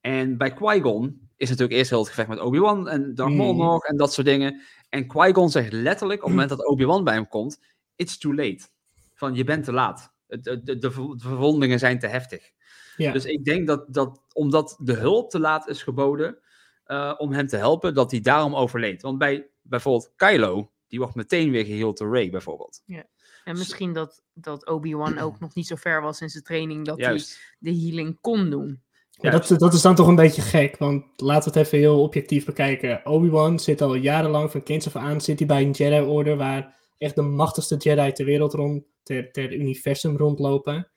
[0.00, 3.58] En bij Qui-Gon is natuurlijk eerst heel het gevecht met Obi-Wan en Darth Maul Mm.
[3.58, 4.60] nog en dat soort dingen.
[4.88, 7.62] En Qui-Gon zegt letterlijk, op het moment dat Obi-Wan bij hem komt,
[7.96, 8.66] it's too late.
[9.14, 10.12] Van, je bent te laat.
[10.26, 12.50] De, de, de, ver- de verwondingen zijn te heftig.
[12.96, 13.12] Ja.
[13.12, 16.38] Dus ik denk dat, dat omdat de hulp te laat is geboden
[16.84, 19.02] eh, om hem te helpen, dat hij daarom overleed.
[19.02, 22.82] Want bij bijvoorbeeld Kylo, die wordt meteen weer geheeld door Ray bijvoorbeeld.
[23.44, 26.98] En misschien dat, dat Obi-Wan ook nog niet zo ver was in zijn training dat
[26.98, 27.38] Juist.
[27.58, 28.82] hij de healing kon doen.
[29.10, 32.02] Ja, dat, dat is dan toch een beetje gek, want laten we het even heel
[32.02, 33.00] objectief bekijken.
[33.04, 37.14] Obi-Wan zit al jarenlang, van kinds af aan, zit hij bij een Jedi-orde waar echt
[37.14, 40.90] de machtigste Jedi ter wereld rond, ter, ter universum rondlopen.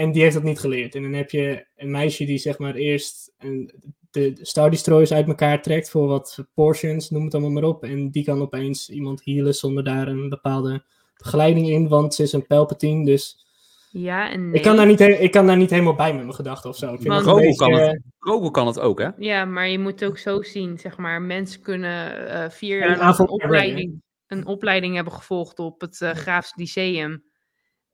[0.00, 0.94] En die heeft dat niet geleerd.
[0.94, 3.72] En dan heb je een meisje die zeg maar eerst een,
[4.10, 7.84] de Star Destroyers uit elkaar trekt voor wat portions, noem het allemaal maar op.
[7.84, 10.84] En die kan opeens iemand healen zonder daar een bepaalde
[11.16, 13.46] begeleiding in, want ze is een Palpatine, dus
[13.90, 14.54] Ja en nee.
[14.54, 16.94] Ik, kan daar niet ik kan daar niet helemaal bij met mijn gedachten of zo.
[16.94, 19.08] Ik vind Grogu kan, het, Grogu kan het ook, hè?
[19.16, 21.22] Ja, maar je moet het ook zo zien, zeg maar.
[21.22, 26.10] Mensen kunnen eh, vier Een jaar een opleiding, een opleiding hebben gevolgd op het eh
[26.10, 27.24] Graafs Lyceum.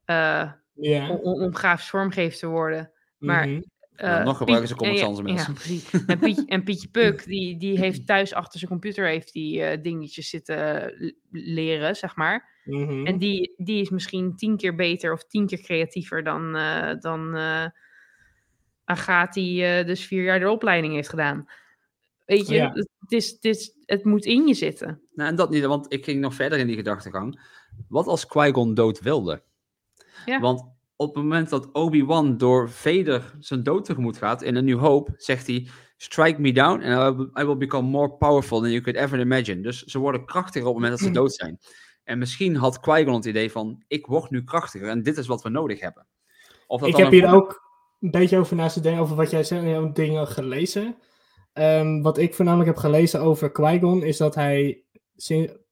[0.05, 1.11] eh, ja.
[1.11, 2.91] om, om grafisch vormgever te worden.
[3.19, 3.63] Maar, mhm.
[3.95, 5.53] eh, nog gebruiken ze Piet- Comic en Sans ja, mensen.
[5.53, 6.07] Ja, precies.
[6.07, 9.83] En, Piet, en Pietje Puk, die, die heeft thuis achter zijn computer heeft die, eh,
[9.83, 10.93] dingetjes zitten
[11.31, 12.55] leren, zeg maar.
[12.65, 13.07] Mhm.
[13.07, 17.37] En die, die is misschien tien keer beter of tien keer creatiever dan, eh dan
[17.37, 17.67] eh
[18.85, 21.47] Agathe, die eh, dus vier jaar de opleiding heeft gedaan.
[22.25, 22.73] Weet je, Ja.
[22.73, 25.01] het, het is, het, is, het moet in je zitten.
[25.15, 27.41] Nou, en dat niet, want ik ging nog verder in die gedachtegang.
[27.89, 29.43] Wat als Qui-Gon dood wilde?
[30.27, 30.41] Ja.
[30.41, 30.65] Want
[30.97, 35.13] op het moment dat Obi-Wan door Vader zijn dood tegemoet gaat in A New Hope,
[35.17, 39.21] zegt hij: Strike me down and I will, become more powerful than you could ever
[39.21, 39.61] imagine.
[39.61, 41.59] Dus ze worden krachtiger op het moment dat ze dood zijn.
[42.05, 45.43] En misschien had Qui-Gon het idee van: ik word nu krachtiger en dit is wat
[45.43, 46.07] we nodig hebben.
[46.67, 47.65] Of dat Ik heb een hier ook
[48.01, 50.97] een beetje over naast te denken, over wat jij zei, en jouw dingen gelezen.
[51.53, 54.83] Ehm, wat ik voornamelijk heb gelezen over Qui-Gon, is dat hij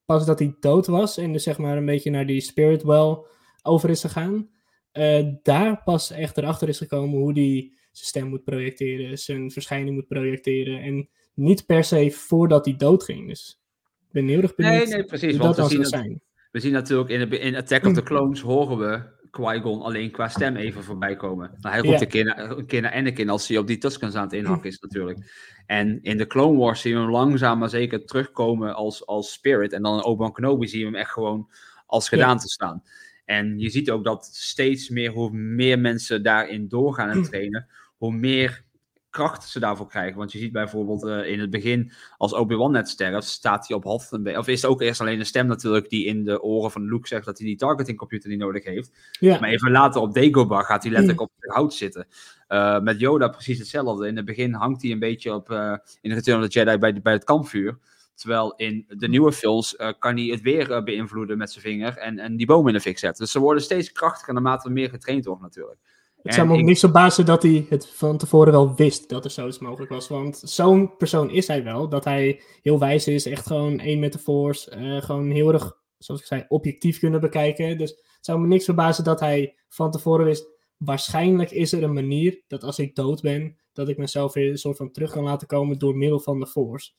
[0.05, 3.19] pas dat hij dood was en dus zeg maar een beetje naar die spirit well
[3.67, 4.49] over is gegaan,
[4.93, 9.95] eh, daar pas echt erachter is gekomen hoe hij zijn stem moet projecteren, zijn verschijning
[9.95, 13.29] moet projecteren en niet per se voordat hij dood ging.
[13.29, 13.61] Dus
[14.01, 15.37] ik ben heel erg benieuwd Nee, nee, precies.
[15.37, 16.21] Want dat we zien, zijn.
[16.51, 20.29] we zien natuurlijk in, de, in Attack of the Clones horen we Qui-Gon alleen qua
[20.29, 21.51] stem even voorbij komen.
[21.61, 22.01] Nou, hij roept Ja.
[22.01, 24.71] een, keer naar, een keer naar Anakin als hij op die Tuscans aan het inhakken
[24.71, 25.19] is natuurlijk.
[25.67, 29.73] En in de Clone Wars zien we hem langzaam maar zeker terugkomen als, als Spirit.
[29.73, 31.51] En dan in Obi-Wan Kenobi zien we hem echt gewoon
[31.87, 32.83] als gedaan te staan.
[33.25, 37.67] En je ziet ook dat steeds meer, hoe meer mensen daarin doorgaan en trainen,
[37.97, 38.65] hoe meer
[39.11, 40.19] kracht ze daarvoor krijgen.
[40.19, 43.85] Want je ziet bijvoorbeeld eh, in het begin, als Obi-Wan net sterft, staat hij op
[43.85, 47.09] half Of is ook eerst alleen een stem natuurlijk die in de oren van Luke
[47.09, 48.93] zegt dat hij die targeting computer niet nodig heeft.
[49.21, 49.41] Ja.
[49.41, 52.07] Maar even later op Dagobah gaat hij letterlijk op het hout zitten.
[52.47, 54.07] Eh, met Yoda precies hetzelfde.
[54.07, 56.93] In het begin hangt hij een beetje op, eh, in Return of the Jedi bij,
[56.93, 57.79] de- bij het kampvuur.
[58.15, 61.97] Terwijl in de nieuwe films eh, kan hij het weer eh, beïnvloeden met zijn vinger
[61.97, 63.23] en, en die boom in de fik zetten.
[63.25, 65.79] Dus ze worden steeds krachtiger naarmate er meer getraind wordt natuurlijk.
[66.17, 69.09] Het En zou me ook ik- niks verbazen dat hij het van tevoren wel wist
[69.09, 70.09] dat er zoiets mogelijk was.
[70.09, 71.89] Want zo'n persoon is hij wel.
[71.89, 74.71] Dat hij heel wijs is, echt gewoon één met de force.
[74.71, 77.79] eh, gewoon heel erg, zoals ik zei, objectief kunnen bekijken.
[77.79, 80.47] Dus het zou me niks verbazen dat hij van tevoren wist.
[80.79, 84.59] Waarschijnlijk is er een manier dat als ik dood ben, dat ik mezelf weer een
[84.59, 86.93] soort van terug kan laten komen door middel van de force.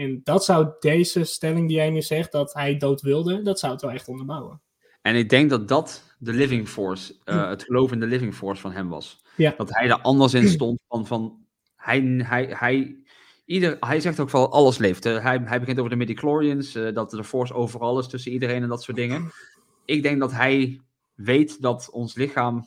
[0.00, 3.72] En dat zou deze stelling die jij nu zegt, dat hij dood wilde, dat zou
[3.72, 4.60] het wel echt onderbouwen.
[5.02, 8.60] En ik denk dat dat de living force, eh, het geloof in de living force
[8.60, 9.22] van hem was.
[9.36, 9.54] Ja.
[9.56, 11.44] Dat hij daar anders in stond van, van
[11.76, 12.96] hij, hij, hij,
[13.44, 15.04] ieder, hij zegt ook van alles leeft.
[15.04, 15.20] hè.
[15.20, 18.68] Hij, hij begint over de midichlorians, eh dat de force overal is tussen iedereen en
[18.68, 19.30] dat soort dingen.
[19.84, 20.80] Ik denk dat hij
[21.14, 22.66] weet dat ons lichaam,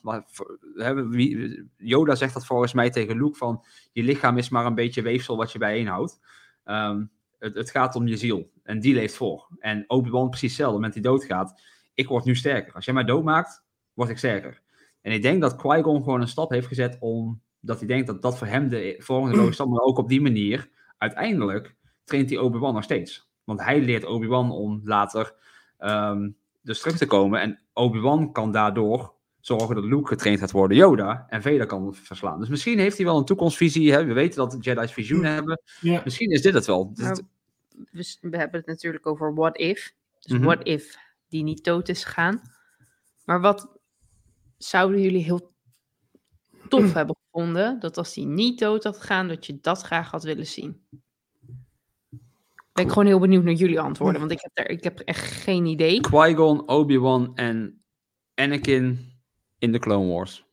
[1.78, 5.38] Yoda zegt dat volgens mij tegen Luke van, je lichaam is maar een beetje weefsel
[5.38, 6.20] wat je bijeenhoudt.
[6.64, 7.04] Ehm,
[7.44, 9.48] het, het gaat om je ziel en die leeft voor.
[9.60, 11.62] En Obi-Wan precies hetzelfde, met die doodgaat
[11.94, 12.74] ik word nu sterker.
[12.74, 13.64] Als jij mij doodmaakt,
[13.94, 14.62] word ik sterker.
[15.02, 18.22] En ik denk dat Qui-Gon gewoon een stap heeft gezet om dat hij denkt dat
[18.22, 22.40] dat voor hem de volgende logische stap, maar ook op die manier, uiteindelijk traint hij
[22.40, 23.30] Obi-Wan nog steeds.
[23.44, 25.36] Want hij leert Obi-Wan om later
[25.78, 26.30] ehm,
[26.62, 27.42] dus terug te komen.
[27.42, 29.14] En Obi-Wan kan daardoor
[29.46, 32.40] zorgen dat Luke getraind gaat worden, Yoda, en Vader kan verslaan.
[32.40, 33.92] Dus misschien heeft hij wel een toekomstvisie.
[33.92, 34.06] Hè?
[34.06, 35.62] We weten dat de Jedi's visioenen hebben.
[35.80, 36.02] Ja.
[36.04, 36.94] Misschien is dit het wel.
[37.92, 39.94] Dus we hebben het natuurlijk over what if.
[40.20, 40.44] Dus Mhm.
[40.44, 40.96] what if
[41.28, 42.42] die niet dood is gegaan.
[43.26, 43.78] Maar wat
[44.58, 45.52] zouden jullie heel
[46.70, 47.80] tof hebben gevonden?
[47.80, 50.82] Dat als die niet dood had gegaan, dat je dat graag had willen zien.
[52.74, 55.32] Ben ik gewoon heel benieuwd naar jullie antwoorden, want ik heb, er, ik heb echt
[55.32, 56.00] geen idee.
[56.02, 57.84] Qui-Gon, Obi-Wan en
[58.36, 59.12] Anakin
[59.64, 60.46] in de Clone Wars.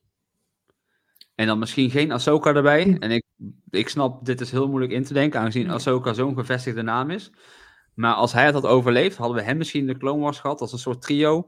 [1.35, 2.97] En dan misschien geen Ahsoka erbij.
[2.99, 3.25] En ik,
[3.71, 7.33] ik snap, dit is heel moeilijk in te denken, aangezien Ahsoka zo'n gevestigde naam is.
[7.95, 10.61] Maar als hij het had overleefd, hadden we hem misschien in de Clone Wars gehad
[10.61, 11.47] als een soort trio.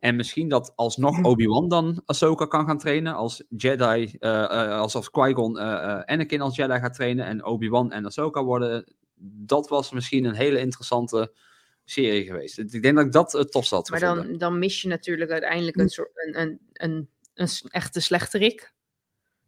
[0.00, 3.14] En misschien dat alsnog Obi-Wan dan Ahsoka kan gaan trainen.
[3.14, 7.26] Als Jedi, eh, eh, als, als Qui-Gon eh, Anakin als Jedi gaat trainen.
[7.26, 8.94] En Obi-Wan en Ahsoka worden.
[9.46, 11.32] Dat was misschien een hele interessante
[11.84, 12.58] serie geweest.
[12.58, 14.26] Ik denk dat ik dat het tofst had Maar gevonden.
[14.26, 18.72] dan, dan mis je natuurlijk uiteindelijk een soort een, een, een, een echte slechterik.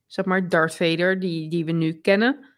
[0.07, 2.55] Zeg maar Darth Vader, die, die we nu kennen.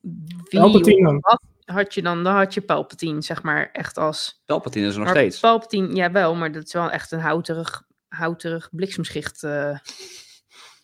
[0.00, 2.24] Wie Palpatine wat had je dan?
[2.24, 4.42] Dan had je Palpatine, zeg maar, echt als...
[4.46, 5.40] Palpatine is er nog maar steeds.
[5.40, 9.78] Palpatine, jawel, maar dat is wel echt een houterig, houterig bliksemschicht eh,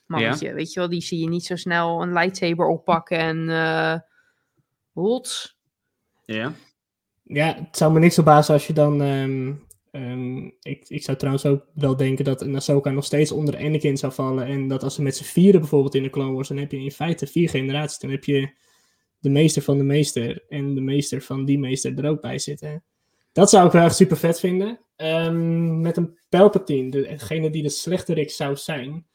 [0.07, 0.53] mannetje.
[0.53, 3.49] Weet je wel, die zie je niet zo snel een lightsaber oppakken en...
[3.49, 3.99] eh
[4.91, 5.59] hots.
[6.25, 6.53] Ja.
[7.33, 9.53] Ja, het zou me niks verbazen als je dan ehm,
[9.91, 13.97] Ehm, ik, ik zou trouwens ook wel denken dat een Ahsoka nog steeds onder Anakin
[13.97, 14.47] zou vallen.
[14.47, 16.79] En dat als ze met z'n vieren bijvoorbeeld in de Clone Wars, dan heb je
[16.79, 17.99] in feite vier generaties.
[17.99, 18.51] Dan heb je
[19.19, 22.85] de meester van de meester en de meester van die meester er ook bij zitten.
[23.33, 24.81] Dat zou ik wel echt super vet vinden.
[24.97, 29.07] Ehm, met een Palpatine, degene die de slechterik zou zijn.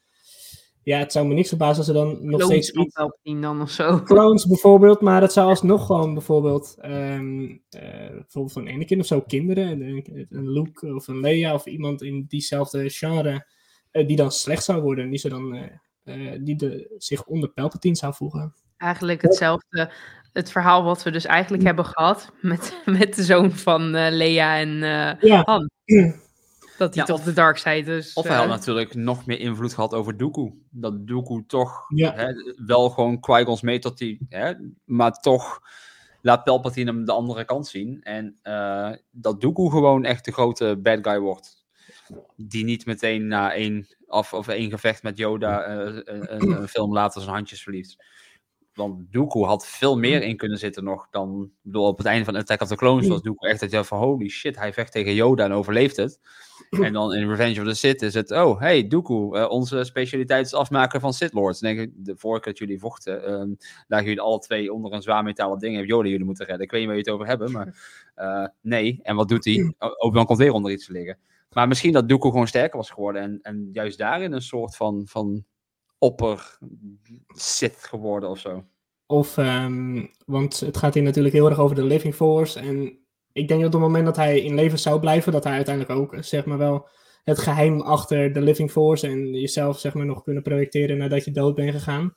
[0.86, 2.94] Ja, het zou me niks verbazen als er dan nog Clones steeds iets...
[3.40, 4.02] Dan of zo.
[4.02, 6.74] Clones bijvoorbeeld, maar het zou alsnog gewoon bijvoorbeeld...
[6.78, 7.18] eh,
[8.10, 9.80] bijvoorbeeld van Anakin of zo, kinderen.
[9.80, 13.46] Een, een Luke of een Leia of iemand in diezelfde genre...
[13.90, 15.10] eh, die dan slecht zou worden.
[15.10, 15.70] Die, ze dan,
[16.04, 18.54] eh, die de, zich onder Palpatine zou voegen.
[18.76, 19.92] Eigenlijk hetzelfde.
[20.32, 24.78] Het verhaal wat we dus eigenlijk hebben gehad met, met de zoon van Lea en
[25.20, 25.42] Ja.
[25.44, 25.70] Han.
[26.78, 28.12] Dat hij Ja, tot de dark side dus.
[28.12, 30.52] Of hij had eh, natuurlijk nog meer invloed gehad over Dooku.
[30.70, 32.12] Dat Dooku toch Ja.
[32.14, 32.32] hè,
[32.66, 34.26] wel gewoon Qui-Gon's mee tot die...
[34.28, 34.52] Hè,
[34.84, 35.60] maar toch
[36.22, 38.02] laat Palpatine hem de andere kant zien.
[38.02, 41.64] En eh, dat Dooku gewoon echt de grote bad guy wordt.
[42.36, 46.68] Die niet meteen na één, of, of één gevecht met Yoda eh, een, een, een
[46.68, 48.04] film later zijn handjes verliest.
[48.76, 51.50] Want Dooku had veel meer in kunnen zitten nog dan...
[51.62, 53.98] Bedoel, op het einde van Attack of the Clones was Dooku echt dat je van...
[53.98, 56.20] Holy shit, hij vecht tegen Yoda en overleeft het.
[56.70, 58.30] En dan in Revenge of the Sith is het...
[58.30, 61.60] Oh, hey, Dooku, eh, onze specialiteit is afmaken van Sith Lords.
[61.60, 63.24] Dan denk ik, de vorige keer dat jullie vochten...
[63.24, 63.54] ehm
[63.88, 65.76] lagen jullie alle twee onder een zwaar metalen ding...
[65.76, 66.64] en Yoda jullie moeten redden.
[66.64, 67.74] Ik weet niet waar je het over hebben, maar...
[68.14, 69.74] eh, nee, en wat doet hij?
[69.78, 71.18] O- Obi-Wan komt weer onder iets te liggen.
[71.52, 73.22] Maar misschien dat Dooku gewoon sterker was geworden...
[73.22, 75.02] en, en juist daarin een soort van...
[75.06, 75.44] van
[75.98, 76.58] opper
[77.34, 78.64] Sith geworden of zo.
[79.06, 82.60] Of, ehm, want het gaat hier natuurlijk heel erg over de Living Force.
[82.60, 82.98] En
[83.32, 86.00] ik denk dat op het moment dat hij in leven zou blijven, dat hij uiteindelijk
[86.00, 86.88] ook, zeg maar wel,
[87.24, 91.30] het geheim achter de Living Force en jezelf, zeg maar, nog kunnen projecteren nadat je
[91.30, 92.14] dood bent gegaan.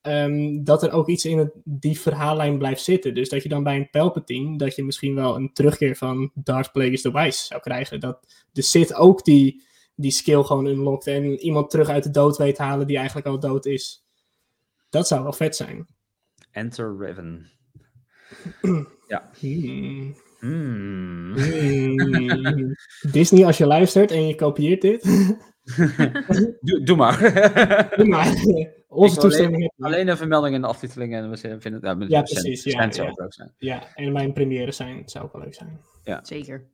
[0.00, 3.14] ehm, dat er ook iets in het, die verhaallijn blijft zitten.
[3.14, 6.72] Dus dat je dan bij een Palpatine, dat je misschien wel een terugkeer van Darth
[6.72, 8.00] Plagueis the Wise zou krijgen.
[8.00, 9.62] Dat de Sith ook die,
[10.00, 13.40] die skill gewoon unlockt en iemand terug uit de dood weet halen die eigenlijk al
[13.40, 14.04] dood is.
[14.90, 15.86] Dat zou wel vet zijn.
[16.50, 17.50] Enter Raven.
[19.08, 19.30] ja.
[19.38, 20.14] Hmm.
[20.38, 21.38] Hmm.
[21.38, 22.74] Hmm.
[23.10, 25.04] Disney, als je luistert en je kopieert dit.
[26.60, 27.18] doe, doe maar.
[27.96, 28.34] Doe maar.
[28.88, 31.82] Onze toestemming alleen, een vermelding in de aftiteling en we vinden het...
[31.82, 32.64] Ja, Ja, precies.
[32.64, 33.12] Ja, cent zou ja.
[33.12, 33.52] ook leuk zijn.
[33.58, 35.80] ja, en mijn première zijn zou ook wel leuk zijn.
[36.04, 36.20] Ja.
[36.22, 36.66] Zeker.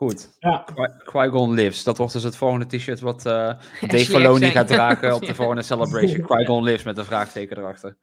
[0.00, 0.36] Goed.
[0.38, 0.64] Ja.
[0.74, 1.84] Qui- Qui-Gon Lives.
[1.84, 3.32] Dat wordt dus het volgende t-shirt wat eh
[3.80, 6.20] Dave Filoni gaat dragen op de volgende Celebration.
[6.26, 7.96] Qui-Gon Lives met een vraagteken erachter.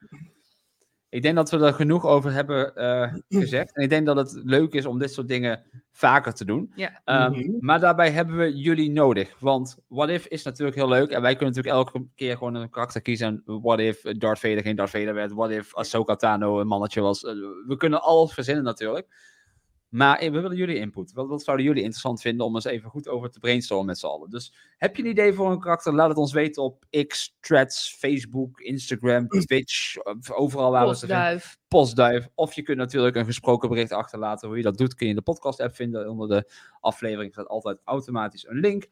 [1.10, 3.76] Ik denk dat we er genoeg over hebben eh, gezegd.
[3.76, 6.72] En ik denk dat het leuk is om dit soort dingen vaker te doen.
[6.76, 7.02] Ja.
[7.04, 7.52] Ehm, Mhm.
[7.60, 9.36] Maar daarbij hebben we jullie nodig.
[9.40, 11.10] Want What If is natuurlijk heel leuk.
[11.10, 13.28] En wij kunnen natuurlijk elke keer gewoon een karakter kiezen.
[13.46, 15.32] En What If Darth Vader geen Darth Vader werd.
[15.34, 17.24] What If Ahsoka Tano een mannetje was.
[17.24, 17.34] Eh,
[17.68, 19.08] We kunnen alles verzinnen natuurlijk.
[19.90, 21.14] Maar eh, we willen jullie input.
[21.14, 24.06] Wat, wat zouden jullie interessant vinden om eens even goed over te brainstormen met z'n
[24.06, 24.30] allen?
[24.30, 25.94] Dus heb je een idee voor een karakter?
[25.94, 29.96] Laat het ons weten op X, Threads, Facebook, Instagram, Twitch.
[29.96, 31.58] eh, Overal waar we ze vinden Postduif.
[31.68, 32.28] postduif.
[32.36, 34.48] Of je kunt natuurlijk een gesproken bericht achterlaten.
[34.48, 36.10] Hoe je dat doet, kun je in de podcast-app vinden.
[36.10, 38.88] Onder de aflevering staat altijd automatisch een link.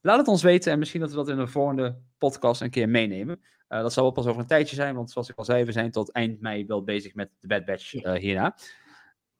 [0.00, 2.88] Laat het ons weten en misschien dat we dat in de volgende podcast een keer
[2.88, 3.40] meenemen.
[3.68, 5.72] Eh, dat zal wel pas over een tijdje zijn, want zoals ik al zei, we
[5.72, 8.56] zijn tot eind mei wel bezig met de Bad Batch eh, hierna.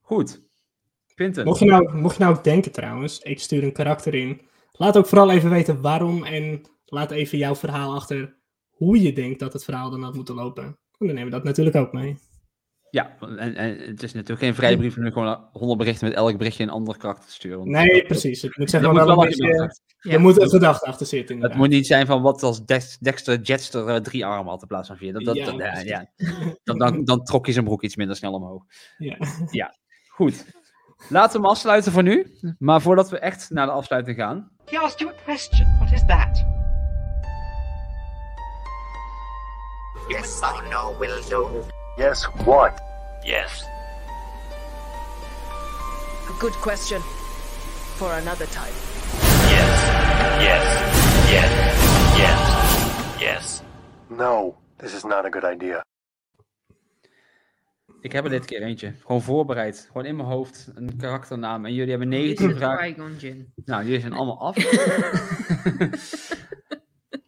[0.01, 0.43] Goed.
[1.17, 1.45] Quinten.
[1.45, 4.41] Mocht je, nou, mocht je nou ook denken trouwens, ik stuur een karakter in.
[4.73, 8.37] Laat ook vooral even weten waarom en laat even jouw verhaal achter
[8.71, 10.65] hoe je denkt dat het verhaal dan had moeten lopen.
[10.65, 12.17] En dan nemen we dat natuurlijk ook mee.
[12.91, 16.39] Ja, en, en het is natuurlijk geen vrijbrief om nu gewoon 100 berichten met elk
[16.39, 17.71] berichtje een ander karakter te sturen.
[17.71, 18.41] Nee, dat- precies.
[18.41, 19.75] Dat zeg moet wel een beetje...
[20.01, 20.13] Ja.
[20.13, 23.41] Er moet een gedachte achter zitten Het moet niet zijn van wat als Dex- Dexter
[23.41, 25.13] Jetster eh, drie armen had in plaats van vier.
[25.13, 26.11] Dat, dat, Ja, dat- ja, ja.
[26.65, 28.63] Dan, dan, dan trok je zijn broek iets minder snel omhoog.
[29.51, 29.75] Ja.
[30.09, 30.47] Goed.
[31.09, 32.37] Laten we hem afsluiten voor nu.
[32.59, 34.51] Maar voordat we echt naar de afsluiting gaan.
[34.65, 35.77] He asked you a question.
[35.79, 36.45] What is that?
[40.09, 41.65] Yes or no will do.
[41.97, 42.73] Yes, what?
[43.23, 43.65] Yes.
[46.29, 47.01] A good question.
[47.97, 48.75] For another time.
[49.51, 49.83] Yes.
[50.41, 50.65] Yes.
[51.31, 51.51] Yes.
[52.17, 53.21] Yes.
[53.21, 53.63] Yes.
[54.09, 55.83] No, this is not a good idea.
[58.07, 58.93] Ik heb er dit keer eentje.
[59.01, 59.85] Gewoon voorbereid.
[59.87, 60.71] Gewoon in mijn hoofd.
[60.75, 61.65] Een karakternaam.
[61.65, 63.17] En jullie hebben 19 vragen.
[63.65, 64.57] Nou, die zijn allemaal af.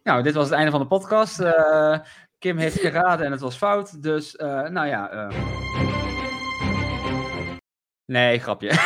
[0.03, 1.39] nou, dit was het einde van de podcast.
[1.39, 1.99] Eh,
[2.37, 4.03] Kim heeft geraden en het was fout.
[4.03, 5.09] Dus, eh, nou ja.
[5.09, 5.43] eh.
[8.05, 8.71] Nee, grapje.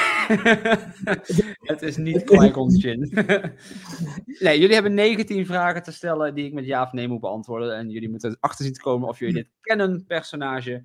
[1.71, 2.69] het is niet Qui-Gon
[4.39, 7.75] nee, jullie hebben 19 vragen te stellen die ik met ja of nee moet beantwoorden.
[7.75, 10.83] En jullie moeten erachter zien te komen of jullie dit kennen personage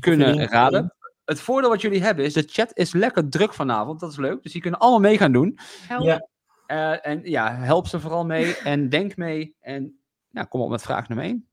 [0.00, 0.94] kunnen raden.
[1.24, 4.00] het voordeel wat jullie hebben is, de chat is lekker druk vanavond.
[4.00, 4.42] Dat is leuk.
[4.42, 5.58] Dus die kunnen allemaal mee gaan doen.
[5.86, 6.04] Help.
[6.04, 6.28] Ja.
[6.66, 9.56] Eh, en ja, help ze vooral mee en denk mee.
[9.60, 9.98] En
[10.30, 11.48] ja, kom op met vraag nummer 1.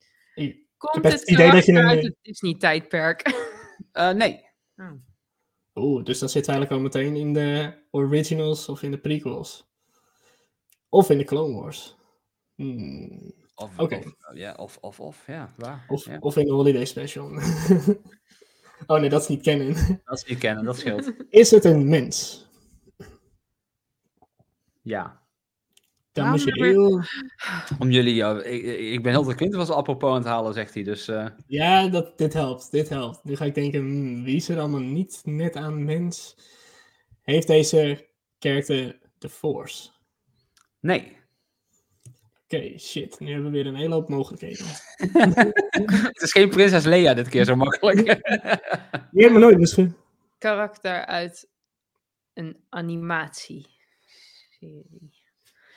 [0.77, 3.21] Komt het het idee dat je uit eh, het Disney-tijdperk?
[3.91, 4.45] Eh, nee.
[5.75, 9.69] Oeh, dus dat zit eigenlijk al meteen in de originals of in de prequels.
[10.89, 11.95] Of in de Clone Wars.
[12.55, 13.33] Hmm.
[13.55, 13.95] Of, Oké.
[13.95, 15.85] of, ja, of, of, of, ja, waar.
[15.87, 16.17] Of, ja.
[16.19, 17.29] of in de Holiday Special.
[18.87, 19.73] oh nee, dat is niet kennen.
[20.05, 21.11] Dat is niet kennen, dat scheelt.
[21.29, 22.45] Is het een mens?
[24.81, 25.21] Ja.
[26.11, 27.03] Dan moet je heel...
[27.79, 30.73] Om jullie, ja, ik, ik ben heel de Quinten was apropos aan het halen, zegt
[30.73, 30.83] hij.
[30.83, 32.71] Dus eh, Ja, dat, dit helpt.
[32.71, 33.23] Dit helpt.
[33.23, 36.37] Nu ga ik denken, hmm, wie is er allemaal niet net aan mens?
[37.21, 38.07] Heeft deze
[38.39, 39.89] character de Force?
[40.79, 41.20] nee.
[42.53, 43.19] Oké, shit.
[43.19, 44.65] Nu hebben we weer een hele hoop mogelijkheden.
[46.13, 48.05] Het is geen prinses Leia dit keer zo makkelijk.
[49.11, 49.95] Die hebben we nooit misschien.
[50.37, 51.49] karakter uit
[52.33, 53.67] een animatie.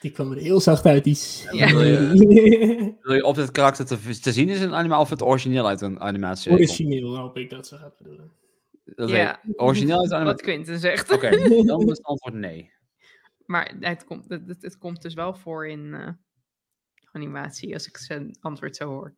[0.01, 1.03] Die kwam er heel zacht uit.
[1.03, 1.17] Die...
[1.51, 1.67] Ja.
[1.67, 5.09] Wil je, wil je op dit karakter te, te zien is in een animatie of
[5.09, 6.51] het origineel uit een animatie?
[6.51, 8.31] Origineel hoop ik dat ze gaat bedoelen.
[8.85, 9.41] Dat Ja.
[9.55, 10.45] Origineel uit een Wat animatie?
[10.45, 11.11] Quinten zegt.
[11.11, 11.29] Oké,
[11.63, 12.73] dan is het antwoord nee.
[13.45, 16.07] Maar het komt, het, het, het komt dus wel voor in eh,
[17.15, 19.15] animatie, als ik zijn antwoord zo hoor.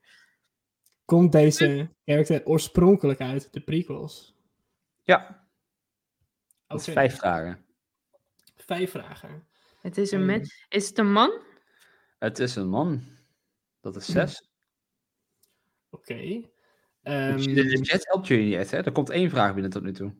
[1.05, 4.35] Komt deze character oorspronkelijk uit de prequels?
[5.03, 5.47] Ja,
[6.67, 7.65] dat is vijf vragen.
[8.55, 9.47] vijf vragen.
[9.81, 10.65] Het is een mens.
[10.69, 11.41] Is het een man?
[12.19, 13.03] Het is een man.
[13.81, 14.49] Dat is zes.
[15.89, 16.15] Oké.
[16.15, 16.55] De-
[17.01, 18.77] Ehm, de chat helpt jullie niet echt, hè?
[18.83, 20.13] Er komt één vraag binnen tot nu toe.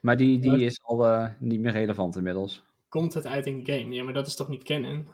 [0.00, 2.62] Maar die, die is al eh, niet meer relevant inmiddels.
[2.88, 3.94] komt het uit een game?
[3.94, 5.06] Ja, maar dat is toch niet kennen?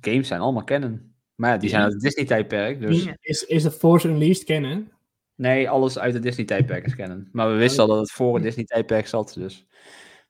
[0.00, 1.14] Games zijn allemaal kennen.
[1.34, 3.06] Maar ja, die zijn uit het Disney-tijdperk, dus...
[3.20, 4.92] Is, is de Force Unleashed kennen?
[5.34, 7.28] Nee, alles uit het Disney-tijdperk is kennen.
[7.32, 9.66] Maar we wisten al dat het voor het Disney-tijdperk zat, dus...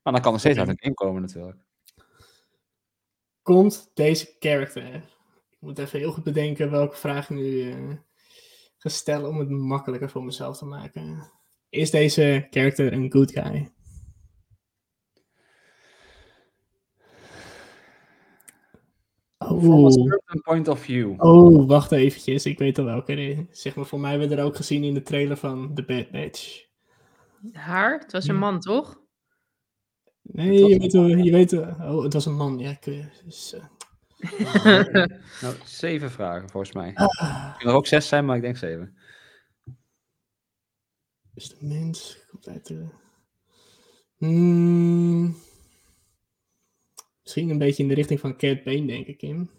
[0.02, 1.58] Maar dan kan er steeds uit een game komen natuurlijk.
[3.42, 4.94] Komt deze character?
[5.50, 7.76] Ik moet even heel goed bedenken welke vraag ik nu eh,
[8.76, 11.30] ga stellen om het makkelijker voor mezelf te maken.
[11.68, 13.70] Is deze character een good guy?
[19.60, 21.14] From a Oh, certain point of view.
[21.20, 22.46] oh, wacht eventjes.
[22.46, 23.12] Ik weet al welke.
[23.12, 23.38] er is.
[23.62, 26.10] Zeg maar, voor mij hebben we er ook gezien in de trailer van The Bad
[26.10, 26.64] Batch.
[27.52, 27.98] Haar?
[27.98, 29.00] Het was een man, toch?
[30.22, 32.58] Nee, je weet, wel- je weet wel- Oh, het was een man.
[32.58, 33.64] Ja, ik, eh, dus, eh,
[35.42, 36.94] Nou, zeven vragen volgens mij.
[36.94, 37.46] Ah.
[37.46, 38.96] Het kunnen er ook zes zijn, maar ik denk zeven.
[41.34, 42.86] Dus de mens komt uit de.
[44.16, 45.36] Hmm,
[47.26, 49.50] misschien een beetje in de richting van Cat Bane, denk ik, Kim.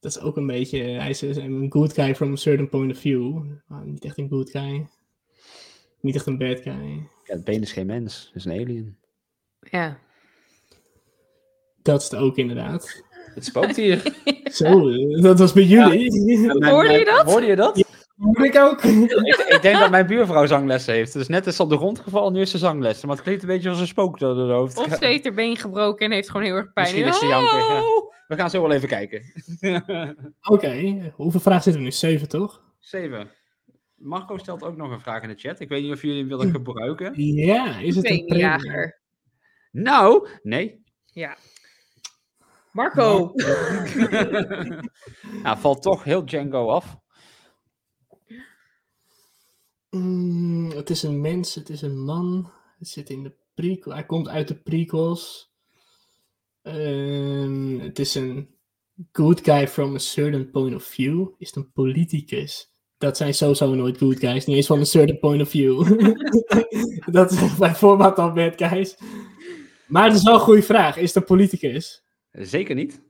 [0.00, 0.78] Dat is ook een beetje.
[0.82, 3.44] Hij is een good guy from a certain point of view.
[3.66, 4.86] Maar niet echt een good guy.
[6.00, 7.08] Niet echt een bad guy.
[7.24, 8.98] Ja, het been is geen mens, het is een alien.
[9.60, 9.98] Ja.
[11.82, 13.02] Dat is het ook inderdaad.
[13.34, 14.14] Het spookt hier.
[14.44, 16.10] Zo, dat was bij jullie.
[16.70, 17.24] Hoorde je dat?
[17.24, 17.83] Hoorde je dat?
[18.16, 18.82] Hoor ik ook.
[18.82, 21.12] ik, ik denk dat mijn buurvrouw zanglessen heeft.
[21.12, 23.06] Dus net is ze op de grond gevallen, nu is ze zanglessen.
[23.06, 24.76] Maar het klinkt een beetje als een spook door haar hoofd.
[24.76, 26.86] Of ze heeft haar been gebroken en heeft gewoon heel erg pijn.
[26.86, 27.58] Misschien is ze janken.
[27.58, 27.82] ja.
[28.26, 29.22] We gaan zo wel even kijken.
[30.42, 31.92] Oké, hoeveel vragen zitten we nu?
[31.92, 32.62] Zeven, toch?
[32.78, 33.30] Zeven.
[33.94, 35.60] Marco stelt ook nog een vraag in de chat.
[35.60, 37.12] Ik weet niet of jullie hem willen gebruiken.
[37.22, 38.36] Ja, is het een?
[38.36, 39.00] Jager.
[39.70, 40.82] Nou, nee.
[41.06, 41.36] Ja.
[42.72, 43.32] Marco!
[45.42, 46.96] nou, valt toch heel Django af.
[49.94, 52.50] Mm, het is een mens, het is een man.
[52.78, 53.94] Het zit in de prequel.
[53.94, 55.52] Hij komt uit de prequels.
[56.62, 58.54] Ehm, het is een
[59.12, 61.28] good guy from a certain point of view.
[61.38, 62.72] Is het een politicus?
[62.98, 64.46] Dat zijn sowieso nooit good guys.
[64.46, 65.98] Niet eens van een certain point of view.
[67.12, 68.96] dat is bij voorbaat al bad guys.
[69.86, 70.96] Maar het is wel een goede vraag.
[70.96, 72.04] Is het een politicus?
[72.30, 73.02] Zeker niet.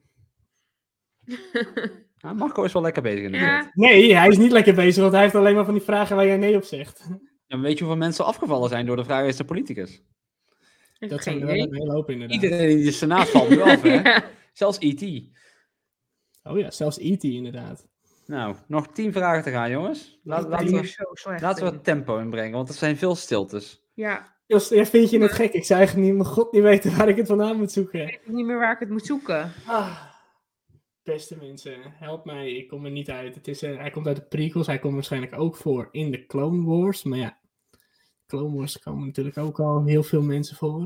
[2.25, 3.71] Nou, Marco is wel lekker bezig in de Ja.
[3.75, 6.27] Nee, hij is niet lekker bezig, want hij heeft alleen maar van die vragen waar
[6.27, 7.09] jij nee op zegt.
[7.47, 10.03] Weet je hoeveel mensen afgevallen zijn door de vraag is de politicus?
[10.99, 12.43] Dat zijn er wel een hele hoop inderdaad.
[12.43, 13.95] Iedereen die de Senaat valt nu af, hè?
[13.95, 14.25] Ja.
[14.53, 15.03] Zelfs E.T.
[16.43, 17.23] Oh ja, zelfs E.T.
[17.23, 17.87] inderdaad.
[18.27, 20.21] Nou, nog tien vragen te gaan, jongens.
[20.23, 20.95] Laat, laten we,
[21.41, 21.75] laten we in.
[21.77, 23.83] het tempo inbrengen, want er zijn veel stiltes.
[23.95, 25.53] Ja, Jos, ja, vind je het gek?
[25.53, 28.01] Ik zou eigenlijk niet, mijn god niet weten waar ik het vandaan moet zoeken.
[28.09, 29.53] ik weet niet meer waar ik het moet zoeken.
[29.67, 30.14] Ah,
[31.05, 32.53] beste mensen, help mij.
[32.53, 33.35] Ik kom er niet uit.
[33.35, 34.67] Het is, eh, hij komt uit de prequels.
[34.67, 37.03] Hij komt waarschijnlijk ook voor in de Clone Wars.
[37.03, 37.39] Maar ja,
[38.27, 40.81] Clone Wars komen natuurlijk ook al heel veel mensen voor.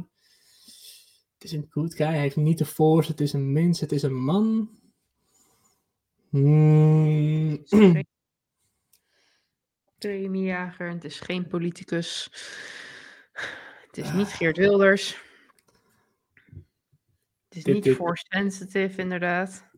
[1.34, 2.06] Het is een good guy.
[2.06, 3.10] Hij heeft niet de force.
[3.10, 3.80] Het is een mens.
[3.80, 4.70] Het is een man.
[6.30, 7.64] Hmm.
[9.98, 12.28] Premiejager, het is geen politicus.
[13.86, 15.16] Het is niet Geert Wilders.
[17.48, 19.70] Het is Dit- niet dit- force sensitive, inderdaad.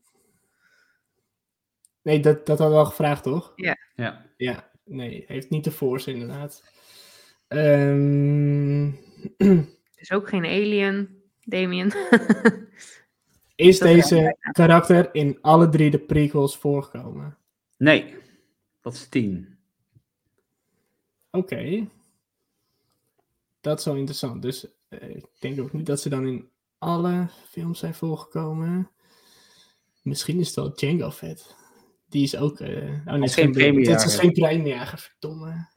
[2.03, 3.53] Nee, dat, dat hadden we al gevraagd, toch?
[3.57, 3.79] Ja.
[3.95, 4.27] Ja.
[4.37, 6.65] Ja, nee, heeft niet de force inderdaad.
[7.49, 8.91] Ehm,
[10.01, 11.93] Het is ook geen alien, Damien.
[13.57, 17.39] is Dat deze karakter in alle drie de prequels voorgekomen?
[17.77, 18.17] Nee,
[18.81, 19.59] dat is 10.
[21.31, 21.89] Oké.
[23.61, 24.43] Dat is wel interessant.
[24.43, 26.49] Dus eh, ik denk ook niet dat ze dan in
[26.79, 28.91] alle films zijn voorgekomen.
[30.03, 31.57] Misschien is het wel Django Fett.
[32.11, 32.61] Die is ook...
[32.61, 34.11] oh, nee, het is geen geen Het is premiejager.
[34.11, 35.69] geen premiejager, verdomme.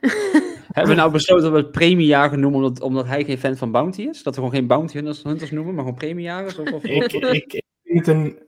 [0.76, 3.70] Hebben we nou besloten dat we het premiejager noemen omdat, omdat hij geen fan van
[3.70, 4.22] Bounty is?
[4.22, 6.58] Dat we gewoon geen Bounty hunters, hunters noemen, maar gewoon premiejagers?
[6.58, 8.38] Of, of, ik, ik, ik vind het een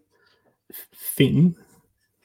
[0.91, 1.59] Finn.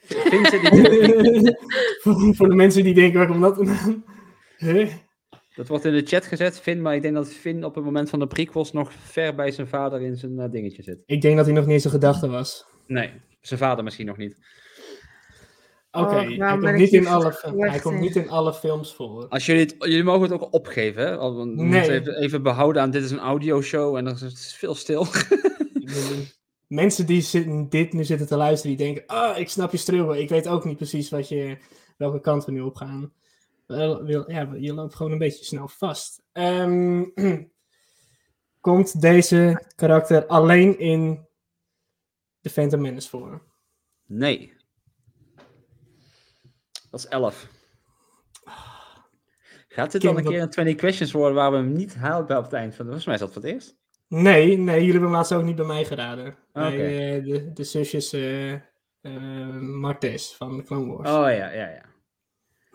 [0.08, 1.56] Die-
[2.36, 4.04] voor, de mensen die denken, waar komt dat vandaan?
[4.56, 4.92] Huh?
[5.54, 8.10] Dat wordt in de chat gezet, Finn, maar ik denk dat Finn op het moment
[8.10, 11.02] van de prequels nog ver bij zijn vader in zijn eh, dingetje zit.
[11.06, 12.64] Ik denk dat hij nog niet eens een gedachte was.
[12.86, 13.10] Nee,
[13.40, 14.38] zijn vader misschien nog niet.
[15.94, 19.28] Oké, Oh, hij, ik niet in alle, hij komt niet in alle films voor.
[19.28, 21.16] Als jullie, het, jullie mogen het ook opgeven, hè?
[21.16, 21.64] Want we Nee.
[21.64, 24.74] moeten even, even behouden aan dit is een audioshow en er is het is veel
[24.74, 25.06] stil.
[26.66, 30.20] Mensen die zitten, dit nu zitten te luisteren, die denken, ah, ik snap je strubben.
[30.20, 31.58] Ik weet ook niet precies wat je,
[31.96, 33.12] welke kant we nu op gaan.
[33.66, 36.22] Ja, je loopt gewoon een beetje snel vast.
[36.32, 37.04] Ehm,
[38.60, 41.26] komt deze karakter alleen in
[42.40, 43.42] The Phantom Menace voor?
[44.06, 44.53] Nee.
[46.94, 47.48] Dat is 11.
[49.68, 52.36] Gaat dit dan een keer een 20 questions worden waar we hem niet halen bij
[52.36, 52.84] op het eind van?
[52.84, 53.76] Volgens mij is dat voor het eerst.
[54.08, 56.36] Nee, nee, jullie hebben laatst ook niet bij mij geraden.
[56.52, 56.82] Bij Oké.
[56.82, 58.60] eh, de, de zusjes eh eh,
[59.60, 61.10] Martes van de Clone Wars.
[61.10, 61.84] Oh ja, ja, ja.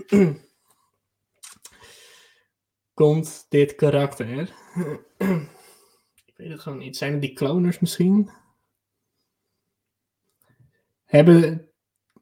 [2.93, 4.27] Komt dit karakter...
[6.25, 6.97] ik weet het gewoon niet.
[6.97, 8.29] Zijn het die kloners misschien?
[11.05, 11.69] Hebben,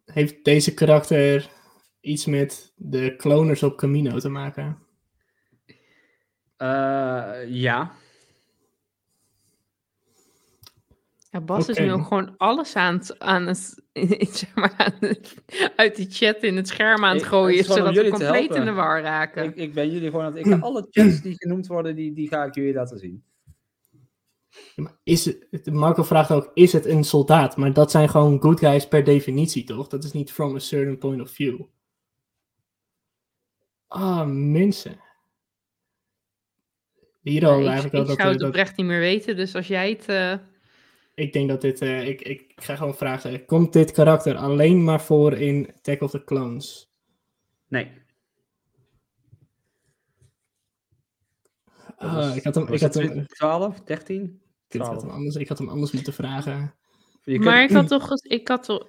[0.06, 1.56] heeft deze karakter
[2.08, 4.78] iets met de kloners op Camino te maken?
[6.58, 7.92] Eh, ja.
[11.30, 13.84] Ja, Bas is nu ook gewoon alles aan het, aan het,
[14.40, 15.36] zeg maar, aan het-
[15.76, 18.66] uit die chat in het scherm aan het Ik- gooien, het zodat we compleet in
[18.66, 19.44] de war raken.
[19.44, 20.46] Ik, ik ben jullie gewoon aan het...
[20.46, 23.24] Ik ga alle chats die genoemd worden, die, die ga ik jullie laten zien.
[25.04, 27.58] Is het, Marco vraagt ook, is het een soldaat?
[27.58, 29.88] Maar dat zijn gewoon good guys per definitie, toch?
[29.88, 31.62] Dat is niet from a certain point of view.
[33.88, 35.00] Ah, mensen.
[37.22, 39.56] Hier al ik eigenlijk ik dat, zou eh, het dat- oprecht niet meer weten, dus
[39.56, 40.06] als jij het...
[40.10, 40.34] eh,
[41.16, 41.82] Ik denk dat dit...
[41.82, 43.46] eh, ik, ik, ik ga gewoon vragen.
[43.46, 46.90] Komt dit karakter alleen maar voor in Attack of the Clones?
[47.68, 47.92] Nee.
[51.98, 54.42] Ah, was- ik had hem, ik had hem, 12, 13?
[54.70, 56.76] ik had hem anders, ik had hem anders moeten vragen.
[57.24, 58.88] Je Maar ik had toch ik had toch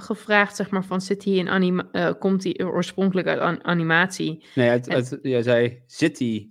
[0.00, 4.44] gevraagd, zeg maar, van zit hij in anima eh, komt hij oorspronkelijk uit an- animatie?
[4.54, 6.48] Nee, uit, En- uit, jij zei City.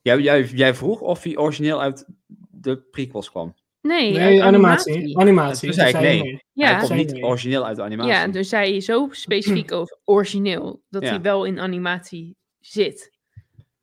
[0.00, 2.06] Jij, jij, jij vroeg of hij origineel uit
[2.50, 3.54] de prequels kwam.
[3.80, 4.92] Nee, Nee, animatie.
[4.92, 5.18] animatie.
[5.18, 5.68] Animatie.
[5.68, 6.22] Toen zei nee.
[6.22, 6.44] nee.
[6.52, 6.66] Ja.
[6.76, 7.22] Hij komt niet nee.
[7.24, 8.12] origineel uit de animatie.
[8.12, 11.08] Ja, dus zei je zo specifiek over origineel, dat Ja.
[11.08, 13.12] hij wel in animatie zit.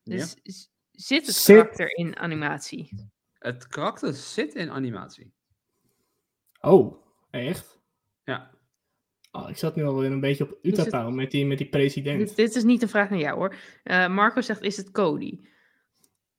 [0.04, 0.36] Dus
[0.92, 3.10] zit het Zit- karakter in animatie?
[3.40, 5.34] Het karakter zit in animatie.
[6.62, 6.96] Oh,
[7.32, 7.80] echt?
[8.24, 8.52] Ja.
[9.32, 12.20] Oh, ik zat nu alweer een beetje op het- Utah met die, met die president.
[12.20, 13.56] Dit, dit is niet een vraag naar jou hoor.
[13.84, 15.40] Eh, Marco zegt, is het Cody?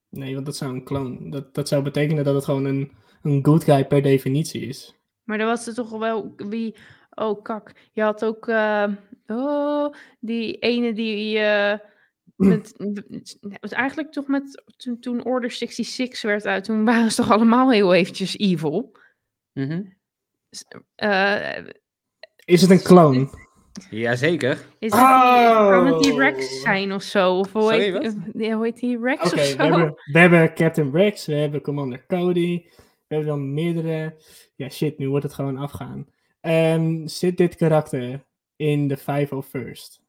[0.08, 1.30] Nee, want dat zou een clone.
[1.30, 4.94] Dat, dat zou betekenen dat het gewoon een, een good guy per definitie is.
[5.24, 6.74] Maar dan was er toch wel wie...
[7.14, 7.72] Oh, kak.
[7.92, 8.48] Je had ook...
[8.48, 8.88] eh,
[9.26, 11.38] oh, die ene die...
[11.38, 11.78] eh,
[12.36, 12.74] met,
[13.60, 14.62] was eigenlijk toch met...
[14.76, 16.64] Toen, toen Order 66 werd uit...
[16.64, 18.96] Toen waren ze toch allemaal heel eventjes evil.
[19.52, 19.82] Mhm.
[20.94, 21.58] Eh,
[22.44, 23.28] Is het een clone?
[23.90, 24.52] Jazeker.
[24.78, 25.00] is het die,
[25.70, 26.18] kan het die Oh.
[26.18, 27.38] Rex zijn of zo?
[27.38, 28.02] Of hoe, Sorry, heet, wat?
[28.42, 29.56] eh, hoe heet die Rex Oké, of zo?
[29.56, 32.64] we, hebben, we hebben Captain Rex, we hebben Commander Cody,
[33.06, 34.16] we hebben dan meerdere.
[34.54, 36.06] Ja, shit, nu wordt het gewoon afgaan.
[36.40, 38.24] Ehm, zit dit karakter
[38.56, 40.00] in de 501st?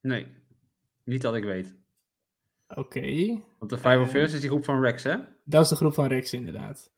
[0.00, 0.26] Nee.
[1.04, 1.74] Niet dat ik weet.
[2.74, 3.26] Oké,
[3.58, 5.16] Want de Five of First is die groep van Rex, hè?
[5.44, 6.90] dat is de groep van Rex inderdaad.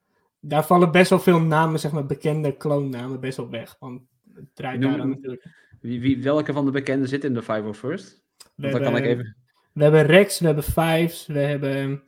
[0.44, 3.76] Daar vallen best wel veel namen, zeg maar bekende clone-namen, best wel weg.
[3.78, 4.02] Want
[4.34, 5.46] het draait Noem- daar dan natuurlijk.
[5.80, 8.22] Wie, wie, welke van de bekenden zit in de Five of First?
[8.36, 9.36] We Want dan kan ik hebben- even...
[9.72, 12.02] We hebben Rex, we hebben Fives, we hebben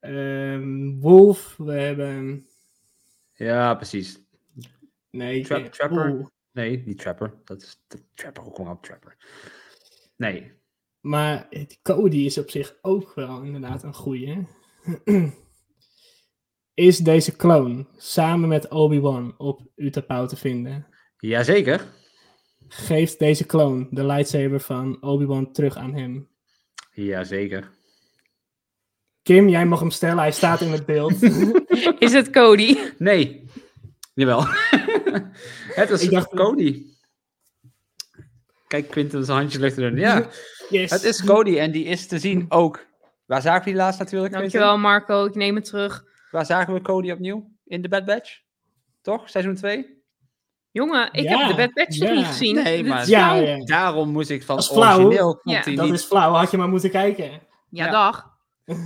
[0.00, 2.46] ehm, Wolf, we hebben...
[3.34, 4.24] Ja, precies.
[5.10, 6.10] Nee, Tra- denk- Trapper?
[6.10, 6.26] oeh.
[6.52, 7.34] Nee, niet Trapper.
[7.44, 8.42] Dat is de Trapper.
[8.42, 9.16] Kom ik op Trapper?
[10.16, 10.52] Nee.
[11.00, 11.48] Maar
[11.82, 14.46] Cody is op zich ook wel inderdaad een goeie.
[16.76, 20.86] is deze clone samen met Obi-Wan op Utapau te vinden?
[21.18, 21.84] Jazeker.
[22.68, 26.28] Geeft deze clone de lightsaber van Obi-Wan terug aan hem?
[26.92, 27.70] Jazeker.
[29.22, 31.22] Kim, jij mag hem stellen, hij staat in het beeld.
[31.98, 32.78] Is het Cody?
[32.98, 33.44] Nee.
[34.14, 34.44] Jawel.
[35.80, 36.86] het is Ik dacht- Cody.
[38.66, 39.96] Kijk, Quinten zijn handjes lucht doen.
[39.96, 40.28] Ja,
[40.70, 40.90] Yes.
[40.90, 42.86] het is Cody en die is te zien ook.
[43.26, 44.32] Waar zagen we die laatst natuurlijk?
[44.32, 44.50] Quinten?
[44.60, 46.04] Dankjewel Marco, ik neem het terug.
[46.30, 47.50] Waar zagen we Cody opnieuw?
[47.64, 48.40] In de Bad Batch?
[49.02, 49.30] Toch?
[49.30, 49.94] Seizoen 2?
[50.70, 52.14] Jongen, ik Ja, heb de Bad Batch nog ja.
[52.14, 52.54] niet gezien.
[52.54, 54.96] Nee, maar Ja, daarom moest ik van flauw.
[54.98, 55.92] origineel Dat niet.
[55.92, 57.30] is flauw, had je maar moeten kijken.
[57.30, 57.40] Ja,
[57.84, 57.90] Ja.
[57.90, 58.34] dag.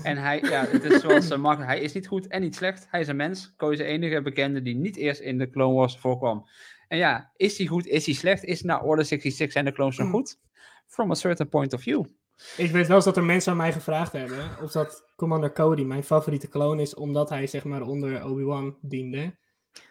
[0.02, 2.86] En hij, ja, het is zoals Mark, hij is niet goed en niet slecht.
[2.90, 3.54] Hij is een mens.
[3.56, 6.46] Cody is de enige bekende die niet eerst in de Clone Wars voorkwam.
[6.88, 8.44] En ja, is hij goed, is hij slecht?
[8.44, 10.38] Is na Order 66 zijn de clones nog goed?
[10.86, 12.04] From a certain point of view.
[12.56, 15.82] Ik weet wel eens dat er mensen aan mij gevraagd hebben of dat Commander Cody
[15.82, 19.34] mijn favoriete clone is, omdat hij zeg maar onder Obi-Wan diende.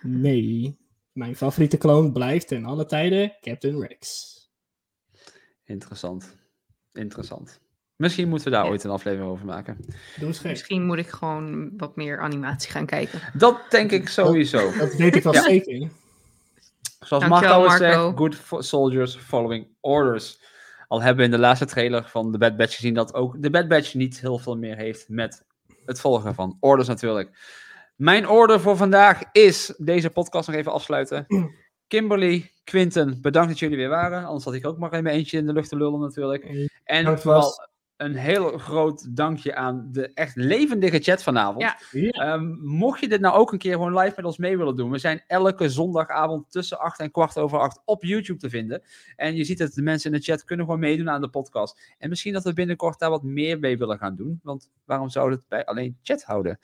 [0.01, 0.77] Nee,
[1.11, 4.27] mijn favoriete clone blijft ten alle tijden Captain Rex.
[5.63, 6.37] Interessant.
[6.93, 7.59] Interessant.
[7.95, 8.69] Misschien moeten we daar Ja.
[8.69, 9.77] ooit een aflevering over maken.
[10.17, 10.49] Doe eens gek.
[10.49, 13.21] Misschien moet ik gewoon wat meer animatie gaan kijken.
[13.33, 14.77] Dat denk ik sowieso.
[14.77, 15.41] Dat weet ik wel Ja.
[15.43, 15.89] zeker.
[16.99, 17.69] Zoals Marco.
[17.69, 20.39] zegt, good soldiers following orders.
[20.89, 23.49] Al hebben we in de laatste trailer van de Bad Batch gezien dat ook de
[23.49, 25.45] Bad Batch niet heel veel meer heeft met
[25.85, 27.37] het volgen van orders natuurlijk.
[27.95, 31.25] Mijn order voor vandaag is deze podcast nog even afsluiten.
[31.87, 34.25] Kimberly, Quinten, bedankt dat jullie weer waren.
[34.25, 36.69] Anders had ik ook maar in mijn eentje in de lucht te lullen natuurlijk.
[36.83, 37.68] En vooral.
[37.99, 41.61] Een heel groot dankje aan de echt levendige chat vanavond.
[41.61, 41.79] Ja.
[41.91, 42.09] Ja.
[42.09, 44.91] Ehm, mocht je dit nou ook een keer gewoon live met ons mee willen doen.
[44.91, 48.81] We zijn elke zondagavond tussen 8 en kwart over 8 op YouTube te vinden.
[49.15, 51.95] En je ziet dat de mensen in de chat kunnen gewoon meedoen aan de podcast.
[51.97, 54.39] En misschien dat we binnenkort daar wat meer mee willen gaan doen.
[54.43, 56.59] Want waarom zouden we het bij alleen chat houden?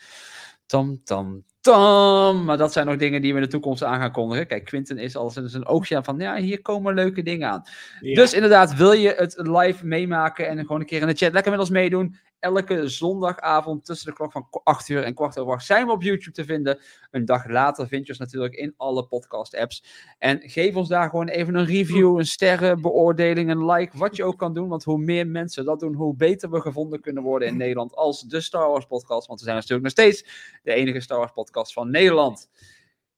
[0.65, 2.43] Tam, tam, tam.
[2.43, 4.47] Maar dat zijn nog dingen die we in de toekomst aan gaan kondigen.
[4.47, 7.63] Kijk, Quinten is al eens een oogje aan van, ja, hier komen leuke dingen aan.
[7.99, 8.15] Ja.
[8.15, 11.51] Dus inderdaad, wil je het live meemaken en gewoon een keer in de chat lekker
[11.51, 12.15] met ons meedoen?
[12.39, 16.01] Elke zondagavond tussen de klok van 8 uur en kwart over 8 zijn we op
[16.01, 16.79] YouTube te vinden.
[17.11, 19.83] Een dag later vind je ons natuurlijk in alle podcast-apps.
[20.17, 24.37] En geef ons daar gewoon even een review, een sterrenbeoordeling, een like, wat je ook
[24.37, 24.67] kan doen.
[24.67, 28.21] Want hoe meer mensen dat doen, hoe beter we gevonden kunnen worden in Nederland als
[28.21, 29.27] de Star Wars podcast.
[29.27, 30.25] Want we zijn natuurlijk nog steeds
[30.63, 32.49] de enige Star Wars podcast van Nederland.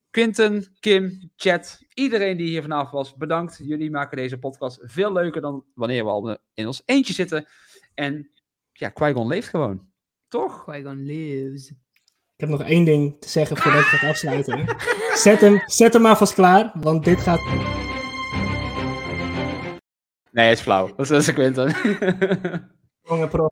[0.09, 3.59] Quinten, Kim, chat, iedereen die hier vanavond was, bedankt.
[3.63, 7.47] Jullie maken deze podcast veel leuker dan wanneer we al in ons eentje zitten.
[7.93, 8.31] En
[8.79, 9.89] ja, Qui-Gon leeft gewoon.
[10.27, 10.63] Toch?
[10.63, 11.69] Qui-Gon lives.
[12.35, 14.75] Ik heb nog één ding te zeggen voordat ik ga afsluiten.
[15.23, 17.39] Zet hem, zet hem maar vast klaar, want dit gaat...
[20.31, 20.95] Nee, het is flauw.
[20.95, 21.75] Dat is Quinten.
[23.01, 23.51] Jongen, pro-